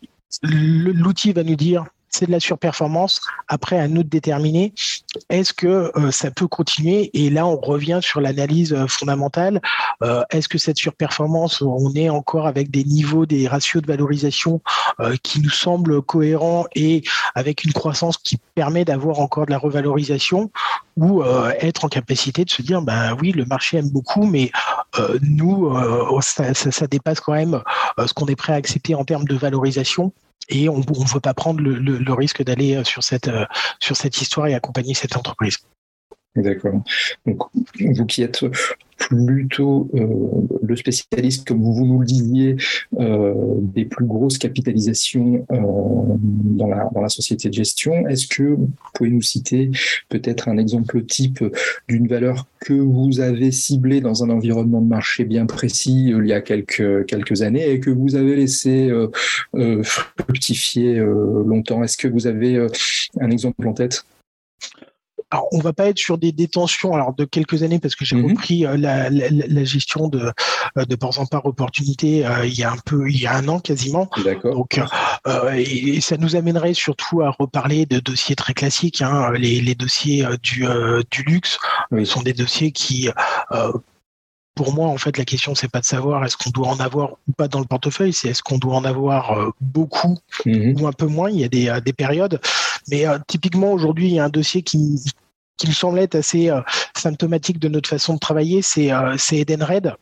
l'outil 0.43 1.33
va 1.33 1.43
nous 1.43 1.55
dire 1.55 1.85
c'est 2.09 2.25
de 2.25 2.31
la 2.31 2.39
surperformance. 2.39 3.21
Après, 3.47 3.79
à 3.79 3.87
nous 3.87 4.03
de 4.03 4.09
déterminer 4.09 4.73
est-ce 5.29 5.53
que 5.53 5.91
euh, 5.95 6.11
ça 6.11 6.31
peut 6.31 6.47
continuer? 6.47 7.09
Et 7.13 7.29
là, 7.29 7.45
on 7.45 7.59
revient 7.59 7.99
sur 8.01 8.21
l'analyse 8.21 8.73
euh, 8.73 8.87
fondamentale. 8.87 9.61
Euh, 10.03 10.23
est-ce 10.29 10.47
que 10.47 10.57
cette 10.57 10.77
surperformance, 10.77 11.61
on 11.61 11.93
est 11.95 12.09
encore 12.09 12.47
avec 12.47 12.69
des 12.69 12.83
niveaux, 12.83 13.25
des 13.25 13.47
ratios 13.47 13.81
de 13.81 13.87
valorisation 13.87 14.61
qui 15.23 15.41
nous 15.41 15.49
semblent 15.49 16.01
cohérents 16.01 16.65
et 16.75 17.03
avec 17.33 17.63
une 17.63 17.73
croissance 17.73 18.17
qui 18.17 18.37
permet 18.55 18.85
d'avoir 18.85 19.19
encore 19.19 19.45
de 19.45 19.51
la 19.51 19.57
revalorisation? 19.57 20.51
Ou 20.97 21.23
être 21.59 21.85
en 21.85 21.87
capacité 21.87 22.43
de 22.43 22.49
se 22.49 22.61
dire, 22.61 22.81
bah 22.81 23.15
oui, 23.21 23.31
le 23.31 23.45
marché 23.45 23.77
aime 23.77 23.89
beaucoup, 23.89 24.25
mais 24.25 24.51
nous, 25.21 25.73
ça, 26.21 26.87
dépasse 26.87 27.21
quand 27.21 27.33
même 27.33 27.61
ce 27.97 28.13
qu'on 28.13 28.25
est 28.25 28.35
prêt 28.35 28.53
à 28.53 28.57
accepter 28.57 28.95
en 28.95 29.05
termes 29.05 29.25
de 29.25 29.35
valorisation 29.35 30.11
et 30.49 30.67
on 30.69 30.79
ne 30.79 31.13
veut 31.13 31.19
pas 31.19 31.33
prendre 31.33 31.61
le, 31.61 32.13
risque 32.13 32.43
d'aller 32.43 32.75
euh, 32.75 32.83
euh, 33.27 33.45
sur 33.79 33.95
cette 33.95 34.21
histoire 34.21 34.47
et 34.47 34.55
accompagner 34.55 34.93
cette 34.93 35.15
entreprise. 35.15 35.59
D'accord. 36.35 36.83
Donc, 37.25 37.41
vous 37.79 38.05
qui 38.05 38.21
êtes 38.21 38.45
plutôt 38.99 39.89
euh, 39.95 40.07
le 40.61 40.75
spécialiste, 40.75 41.47
comme 41.47 41.61
vous 41.61 41.85
nous 41.85 41.99
le 41.99 42.05
disiez, 42.05 42.57
euh, 42.99 43.33
des 43.61 43.85
plus 43.85 44.05
grosses 44.05 44.37
capitalisations 44.37 45.45
euh, 45.51 45.57
dans, 45.59 46.67
la, 46.67 46.89
dans 46.93 47.01
la 47.01 47.09
société 47.09 47.49
de 47.49 47.53
gestion, 47.53 48.07
est-ce 48.07 48.27
que 48.27 48.43
vous 48.43 48.69
pouvez 48.93 49.09
nous 49.09 49.21
citer 49.21 49.71
peut-être 50.09 50.49
un 50.49 50.57
exemple 50.57 51.03
type 51.05 51.43
d'une 51.87 52.07
valeur 52.07 52.45
que 52.59 52.73
vous 52.73 53.21
avez 53.21 53.51
ciblée 53.51 54.01
dans 54.01 54.23
un 54.23 54.29
environnement 54.29 54.81
de 54.81 54.87
marché 54.87 55.23
bien 55.23 55.45
précis 55.45 56.13
il 56.15 56.27
y 56.27 56.33
a 56.33 56.41
quelques, 56.41 57.05
quelques 57.05 57.41
années 57.41 57.71
et 57.71 57.79
que 57.79 57.89
vous 57.89 58.15
avez 58.15 58.35
laissé 58.35 58.91
fructifier 59.83 60.95
longtemps? 60.95 61.83
Est-ce 61.83 61.97
que 61.97 62.07
vous 62.07 62.27
avez 62.27 62.67
un 63.19 63.31
exemple 63.31 63.67
en 63.67 63.73
tête? 63.73 64.03
Alors, 65.31 65.47
on 65.51 65.59
va 65.59 65.73
pas 65.73 65.87
être 65.87 65.99
sur 65.99 66.17
des 66.17 66.31
détentions 66.31 66.93
alors 66.93 67.13
de 67.13 67.23
quelques 67.23 67.61
années 67.61 67.79
parce 67.79 67.95
que 67.95 68.03
j'ai 68.03 68.15
mhm. 68.15 68.31
repris 68.31 68.65
euh, 68.65 68.77
la, 68.77 69.09
la, 69.11 69.29
la, 69.29 69.63
gestion 69.63 70.07
de 70.07 70.31
euh, 70.77 70.85
de 70.85 70.95
par 70.95 71.11
par 71.29 71.45
opportunité 71.45 72.25
euh, 72.25 72.47
il 72.47 72.57
y 72.57 72.63
a 72.63 72.71
un 72.71 72.77
peu 72.83 73.09
il 73.09 73.21
y 73.21 73.27
a 73.27 73.35
un 73.35 73.47
an 73.47 73.59
quasiment. 73.59 74.09
D'accord. 74.23 74.55
Donc 74.55 74.81
euh, 75.27 75.51
et, 75.55 76.01
ça 76.01 76.17
nous 76.17 76.35
amènerait 76.35 76.73
surtout 76.73 77.21
à 77.21 77.29
reparler 77.29 77.85
de 77.85 77.99
dossiers 77.99 78.35
très 78.35 78.53
classiques. 78.53 79.01
Hein, 79.01 79.31
les, 79.33 79.61
les 79.61 79.75
dossiers 79.75 80.25
du 80.41 80.65
du 81.11 81.23
luxe 81.23 81.59
sont 82.05 82.21
des 82.21 82.33
dossiers 82.33 82.71
qui 82.71 83.09
pour 84.55 84.73
moi, 84.73 84.87
en 84.87 84.97
fait, 84.97 85.17
la 85.17 85.23
question, 85.23 85.55
c'est 85.55 85.71
pas 85.71 85.79
de 85.79 85.85
savoir 85.85 86.25
est-ce 86.25 86.35
qu'on 86.35 86.49
doit 86.49 86.67
en 86.67 86.79
avoir 86.81 87.13
ou 87.27 87.31
pas 87.31 87.47
dans 87.47 87.59
le 87.59 87.65
portefeuille, 87.65 88.11
c'est 88.11 88.29
est-ce 88.29 88.43
qu'on 88.43 88.57
doit 88.57 88.75
en 88.75 88.83
avoir 88.83 89.53
beaucoup 89.61 90.17
mhm. 90.45 90.81
ou 90.81 90.87
un 90.87 90.91
peu 90.91 91.05
moins. 91.05 91.29
Il 91.29 91.39
y 91.39 91.45
a 91.45 91.47
des, 91.47 91.79
des 91.85 91.93
périodes. 91.93 92.41
Mais 92.91 93.05
typiquement, 93.27 93.71
aujourd'hui, 93.71 94.07
il 94.07 94.13
y 94.13 94.19
a 94.19 94.25
un 94.25 94.29
dossier 94.29 94.61
qui, 94.63 94.99
qui 95.59 95.67
me 95.67 95.73
semble 95.73 95.99
être 95.99 96.15
assez 96.15 96.49
euh, 96.49 96.61
symptomatique 96.97 97.59
de 97.59 97.67
notre 97.67 97.89
façon 97.89 98.15
de 98.15 98.19
travailler, 98.19 98.61
c'est 98.63 98.91
euh, 98.91 99.15
Edenred. 99.31 99.93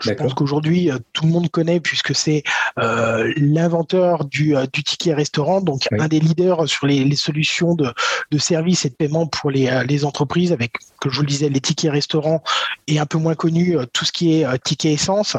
Je 0.00 0.12
pense 0.12 0.34
qu'aujourd'hui, 0.34 0.90
euh, 0.90 0.98
tout 1.12 1.24
le 1.24 1.30
monde 1.30 1.48
connaît 1.50 1.80
puisque 1.80 2.14
c'est 2.14 2.42
l'inventeur 2.76 4.24
du, 4.24 4.54
du, 4.72 4.82
ticket 4.84 5.14
restaurant, 5.14 5.60
donc 5.60 5.86
un 5.98 6.08
des 6.08 6.20
leaders 6.20 6.68
sur 6.68 6.86
les, 6.86 7.04
les 7.04 7.16
solutions 7.16 7.74
de, 7.74 7.92
de, 8.30 8.38
services 8.38 8.84
et 8.84 8.90
de 8.90 8.94
paiement 8.94 9.26
pour 9.26 9.50
les, 9.50 9.82
les 9.88 10.04
entreprises, 10.04 10.52
avec, 10.52 10.72
comme 11.00 11.10
je 11.12 11.16
vous 11.16 11.22
le 11.22 11.28
disais, 11.28 11.48
les 11.48 11.60
tickets 11.60 11.90
restaurants 11.90 12.42
et 12.86 12.98
un 12.98 13.06
peu 13.06 13.18
moins 13.18 13.34
connu, 13.34 13.76
tout 13.92 14.04
ce 14.04 14.12
qui 14.12 14.32
est 14.32 14.62
ticket 14.62 14.92
essence. 14.92 15.36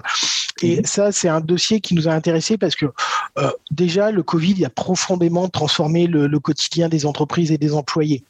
Et 0.61 0.77
mhm. 0.77 0.85
ça, 0.85 1.11
c'est 1.11 1.29
un 1.29 1.41
dossier 1.41 1.79
qui 1.81 1.95
nous 1.95 2.07
a 2.07 2.11
intéressé 2.11 2.57
parce 2.57 2.75
que 2.75 2.87
déjà, 3.71 4.11
le 4.11 4.23
Covid 4.23 4.65
a 4.65 4.69
profondément 4.69 5.47
transformé 5.47 6.07
le, 6.07 6.27
le, 6.27 6.39
quotidien 6.39 6.89
des 6.89 7.05
entreprises 7.05 7.51
et 7.51 7.57
des 7.57 7.73
employés. 7.73 8.23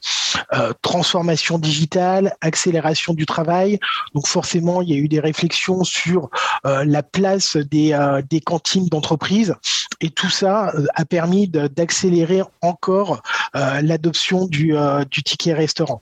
Euh, 0.54 0.74
transformation 0.82 1.60
digitale, 1.60 2.36
accélération 2.42 3.14
du 3.14 3.26
travail. 3.26 3.80
Donc 4.16 4.28
forcément, 4.28 4.82
il 4.82 4.90
y 4.90 4.94
a 4.94 4.98
eu 4.98 5.08
des 5.08 5.20
réflexions 5.20 5.84
sur 5.84 6.30
euh, 6.66 6.84
la 6.86 7.04
place 7.04 7.56
des, 7.56 7.94
euh, 7.94 8.22
des 8.28 8.42
cantines 8.42 8.88
d'entreprise. 8.88 9.56
Et 10.02 10.10
tout 10.10 10.30
ça 10.30 10.74
a 10.96 11.06
permis 11.06 11.48
d'accélérer 11.48 12.42
encore 12.62 13.22
l'adoption 13.54 14.46
du, 14.46 14.74
du 15.12 15.24
ticket 15.24 15.54
restaurant. 15.54 16.02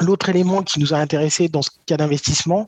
L'autre 0.00 0.30
élément 0.30 0.62
qui 0.62 0.80
nous 0.80 0.94
a 0.94 0.96
intéressé 0.96 1.48
dans 1.48 1.60
ce 1.60 1.68
cas 1.84 1.98
d'investissement, 1.98 2.66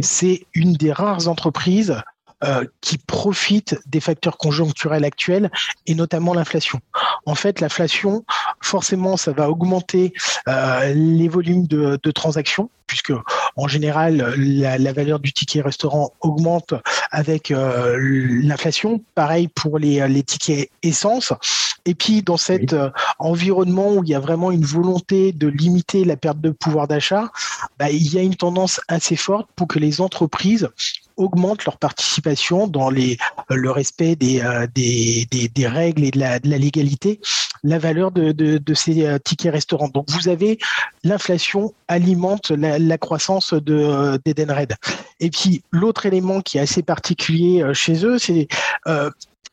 c'est 0.00 0.46
une 0.54 0.74
des 0.74 0.92
rares 0.92 1.26
entreprises 1.26 1.96
euh, 2.42 2.64
qui 2.80 2.96
profitent 2.96 3.78
des 3.84 4.00
facteurs 4.00 4.38
conjoncturels 4.38 5.04
actuels 5.04 5.50
et 5.86 5.94
notamment 5.94 6.32
l'inflation. 6.32 6.80
En 7.26 7.34
fait, 7.34 7.60
l'inflation, 7.60 8.24
forcément, 8.62 9.18
ça 9.18 9.32
va 9.32 9.50
augmenter 9.50 10.14
euh, 10.48 10.94
les 10.94 11.28
volumes 11.28 11.66
de, 11.66 11.98
de 12.02 12.10
transactions 12.10 12.70
puisque 12.86 13.12
en 13.56 13.68
général 13.68 14.34
la, 14.38 14.78
la, 14.78 14.92
valeur 14.92 15.20
du 15.20 15.32
ticket 15.32 15.60
restaurant 15.60 16.12
augmente 16.22 16.72
avec 17.10 17.50
euh, 17.50 17.96
l'inflation. 18.42 19.00
Pareil 19.14 19.46
pour 19.46 19.78
les, 19.78 20.08
les, 20.08 20.22
tickets 20.22 20.70
essence. 20.82 21.34
Et 21.84 21.94
puis 21.94 22.22
dans 22.22 22.38
cet 22.38 22.74
environnement 23.18 23.92
où 23.92 24.02
il 24.02 24.10
y 24.10 24.14
a 24.14 24.18
vraiment 24.18 24.50
une 24.50 24.64
volonté 24.64 25.32
de 25.32 25.46
limiter 25.46 26.04
la 26.04 26.16
perte 26.16 26.40
de 26.40 26.50
pouvoir 26.50 26.88
d'achat, 26.88 27.30
bah, 27.78 27.90
il 27.90 28.12
y 28.12 28.18
a 28.18 28.22
une 28.22 28.34
tendance 28.34 28.80
assez 28.88 29.16
forte 29.16 29.48
pour 29.56 29.68
que 29.68 29.78
les 29.78 30.00
entreprises 30.00 30.68
augmentent 31.20 31.64
leur 31.64 31.76
participation 31.76 32.66
dans 32.66 32.90
les, 32.90 33.18
le 33.48 33.70
respect 33.70 34.16
des, 34.16 34.40
euh, 34.40 34.66
règles 35.68 36.04
et 36.04 36.10
de 36.10 36.18
la, 36.18 36.38
légalité, 36.38 37.20
la 37.62 37.78
valeur 37.78 38.10
de, 38.10 38.74
ces 38.74 39.06
euh, 39.06 39.18
tickets 39.18 39.52
restaurants. 39.52 39.88
Donc 39.88 40.10
vous 40.10 40.28
avez 40.28 40.58
l'inflation 41.04 41.74
alimente 41.88 42.50
la, 42.50 42.78
la 42.78 42.98
croissance 42.98 43.52
de 43.52 43.74
euh, 43.74 44.18
d'Edenred. 44.24 44.74
Et 45.20 45.30
puis 45.30 45.62
l'autre 45.70 46.06
élément 46.06 46.40
qui 46.40 46.58
est 46.58 46.62
assez 46.62 46.82
particulier 46.82 47.62
chez 47.74 48.04
eux, 48.06 48.18
c'est 48.18 48.48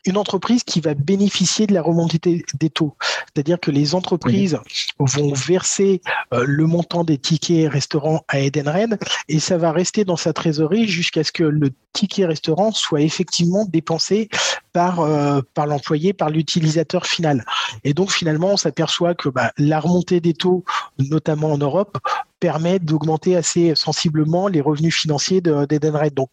une 0.05 0.17
entreprise 0.17 0.63
qui 0.63 0.79
va 0.79 0.93
bénéficier 0.93 1.67
de 1.67 1.73
la 1.73 1.81
remontée 1.81 2.45
des 2.53 2.69
taux. 2.69 2.95
C'est-à-dire 3.25 3.60
que 3.60 3.71
les 3.71 3.93
entreprises 3.93 4.57
vont 4.99 5.33
verser 5.33 6.01
euh, 6.33 6.43
le 6.47 6.65
montant 6.65 7.03
des 7.03 7.17
tickets 7.17 7.69
restaurants 7.71 8.23
à 8.27 8.39
Edenred 8.39 8.97
et 9.27 9.39
ça 9.39 9.57
va 9.57 9.71
rester 9.71 10.05
dans 10.05 10.15
sa 10.15 10.33
trésorerie 10.33 10.88
jusqu'à 10.88 11.23
ce 11.23 11.31
que 11.31 11.43
le 11.43 11.71
ticket 11.93 12.25
restaurant 12.25 12.71
soit 12.71 13.01
effectivement 13.01 13.65
dépensé 13.65 14.29
par, 14.71 14.99
euh, 14.99 15.41
par 15.53 15.65
l'employé, 15.65 16.13
par 16.13 16.29
l'utilisateur 16.29 17.05
final. 17.05 17.43
Et 17.83 17.93
donc 17.93 18.12
finalement, 18.12 18.49
on 18.49 18.57
s'aperçoit 18.57 19.15
que 19.15 19.29
bah, 19.29 19.51
la 19.57 19.79
remontée 19.79 20.21
des 20.21 20.33
taux, 20.33 20.63
notamment 20.99 21.51
en 21.51 21.57
Europe, 21.57 21.97
permet 22.39 22.79
d'augmenter 22.79 23.36
assez 23.36 23.73
sensiblement 23.75 24.47
les 24.47 24.62
revenus 24.62 24.95
financiers 24.95 25.41
d'Edenred. 25.41 26.13
Donc 26.13 26.29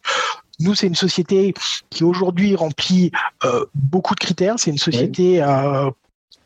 nous, 0.59 0.75
c'est 0.75 0.87
une 0.87 0.95
société 0.95 1.53
qui 1.89 2.03
aujourd'hui 2.03 2.55
remplit 2.55 3.11
euh, 3.43 3.65
beaucoup 3.73 4.15
de 4.15 4.19
critères. 4.19 4.55
C'est 4.57 4.71
une 4.71 4.77
société 4.77 5.41
euh, 5.41 5.89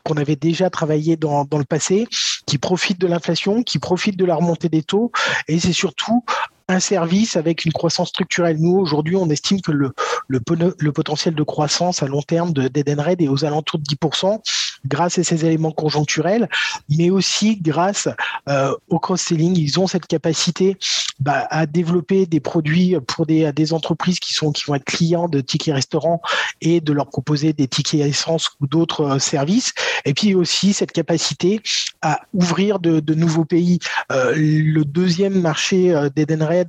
qu'on 0.04 0.16
avait 0.16 0.36
déjà 0.36 0.70
travaillé 0.70 1.16
dans, 1.16 1.44
dans 1.44 1.58
le 1.58 1.64
passé, 1.64 2.06
qui 2.46 2.58
profite 2.58 3.00
de 3.00 3.06
l'inflation, 3.06 3.62
qui 3.62 3.78
profite 3.78 4.16
de 4.16 4.24
la 4.24 4.34
remontée 4.34 4.68
des 4.68 4.82
taux, 4.82 5.12
et 5.46 5.60
c'est 5.60 5.72
surtout 5.72 6.24
un 6.70 6.80
service 6.80 7.36
avec 7.36 7.64
une 7.64 7.72
croissance 7.72 8.08
structurelle. 8.08 8.58
Nous, 8.58 8.76
aujourd'hui, 8.76 9.16
on 9.16 9.28
estime 9.28 9.60
que 9.60 9.72
le, 9.72 9.92
le, 10.28 10.92
potentiel 10.92 11.34
de 11.34 11.42
croissance 11.42 12.02
à 12.02 12.06
long 12.06 12.22
terme 12.22 12.52
d'Edenred 12.52 13.20
est 13.20 13.28
aux 13.28 13.44
alentours 13.44 13.80
de 13.80 13.84
10% 13.84 14.40
grâce 14.86 15.18
à 15.18 15.24
ces 15.24 15.44
éléments 15.44 15.72
conjoncturels, 15.72 16.48
mais 16.88 17.10
aussi 17.10 17.56
grâce 17.60 18.08
euh, 18.48 18.74
au 18.88 18.98
cross-selling. 18.98 19.56
Ils 19.56 19.78
ont 19.78 19.86
cette 19.86 20.06
capacité 20.06 20.76
bah, 21.18 21.46
à 21.50 21.66
développer 21.66 22.26
des 22.26 22.40
produits 22.40 22.96
pour 23.06 23.26
des, 23.26 23.72
entreprises 23.72 24.20
qui, 24.20 24.32
sont, 24.32 24.52
qui 24.52 24.64
vont 24.66 24.74
être 24.74 24.84
clients 24.84 25.28
de 25.28 25.40
tickets 25.40 25.74
restaurants 25.74 26.22
et 26.60 26.80
de 26.80 26.92
leur 26.92 27.08
proposer 27.08 27.52
des 27.52 27.68
tickets 27.68 28.00
essence 28.00 28.50
ou 28.60 28.66
d'autres 28.66 29.02
euh, 29.02 29.18
services. 29.18 29.72
Et 30.04 30.14
puis 30.14 30.34
aussi 30.34 30.72
cette 30.72 30.92
capacité 30.92 31.60
à 32.02 32.20
ouvrir 32.32 32.78
de, 32.78 33.14
nouveaux 33.14 33.44
pays. 33.44 33.80
Euh, 34.10 34.32
le 34.34 34.84
deuxième 34.84 35.40
marché 35.40 35.94
d'Edenred, 36.14 36.59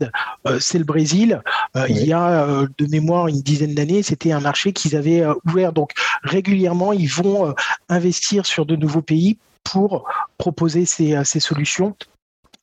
euh, 0.48 0.60
c'est 0.60 0.78
le 0.78 0.84
Brésil. 0.84 1.42
Euh, 1.76 1.86
il 1.90 2.06
y 2.06 2.14
a 2.14 2.66
de 2.78 2.86
mémoire 2.88 3.28
une 3.28 3.42
dizaine 3.42 3.74
d'années, 3.74 4.04
c'était 4.04 4.32
un 4.32 4.40
marché 4.40 4.74
qu'ils 4.74 4.96
avaient 4.96 5.24
ouvert. 5.46 5.74
Donc 5.74 5.92
régulièrement, 6.24 6.94
ils 6.94 7.10
vont 7.10 7.54
investir 7.90 8.46
sur 8.46 8.66
de 8.66 8.76
nouveaux 8.76 9.02
pays 9.02 9.38
pour 9.64 10.06
proposer 10.38 10.86
ces, 10.86 11.24
ces 11.24 11.40
solutions. 11.40 11.96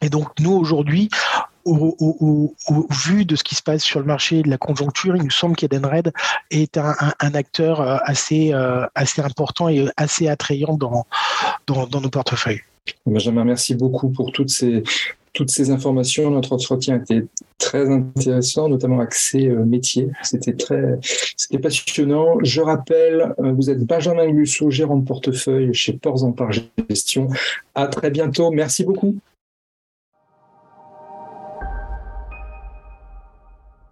Et 0.01 0.11
donc 0.11 0.29
nous 0.38 0.53
aujourd'hui, 0.53 1.09
au, 1.64 1.97
au, 1.99 2.55
au, 2.69 2.87
vu 2.91 3.25
de 3.25 3.37
ce 3.37 3.45
qui 3.45 3.55
se 3.55 3.62
passe 3.62 3.83
sur 3.83 4.01
le 4.01 4.07
marché 4.07 4.43
de 4.43 4.49
la 4.49 4.59
conjoncture, 4.59 5.17
il 5.17 5.25
nous 5.25 5.31
semble 5.31 5.57
qu'Edenred 5.57 6.12
est 6.51 6.79
un, 6.79 6.95
un, 7.01 7.12
un, 7.21 7.35
acteur 7.35 7.81
assez, 8.09 8.53
assez 8.95 9.21
important 9.21 9.69
et 9.69 9.87
assez 9.97 10.29
attrayant 10.29 10.77
dans, 10.77 11.07
dans, 11.67 11.87
dans 11.87 12.01
nos 12.01 12.11
portefeuilles. 12.11 12.62
Benjamin, 13.07 13.45
merci 13.45 13.75
beaucoup 13.75 14.11
pour 14.11 14.33
toutes 14.33 14.51
ces, 14.51 14.83
toutes 15.33 15.51
ces 15.51 15.71
informations. 15.71 16.31
Notre 16.31 16.53
entretien 16.53 16.97
était 16.97 17.25
très 17.59 17.88
intéressant, 17.91 18.69
notamment 18.69 19.01
accès 19.01 19.47
euh, 19.47 19.64
métier. 19.64 20.11
C'était 20.23 20.55
très, 20.55 20.99
c'était 21.37 21.59
passionnant. 21.59 22.38
Je 22.43 22.61
rappelle, 22.61 23.35
euh, 23.38 23.53
vous 23.53 23.71
êtes 23.71 23.85
Benjamin 23.85 24.29
Glusso, 24.31 24.71
gérant 24.71 24.97
de 24.97 25.05
portefeuille 25.05 25.75
chez 25.75 25.93
Ports 25.93 26.25
en 26.25 26.33
Par 26.33 26.51
Gestion. 26.88 27.29
À 27.75 27.87
très 27.87 28.11
bientôt. 28.11 28.51
Merci 28.51 28.85
beaucoup. 28.85 29.17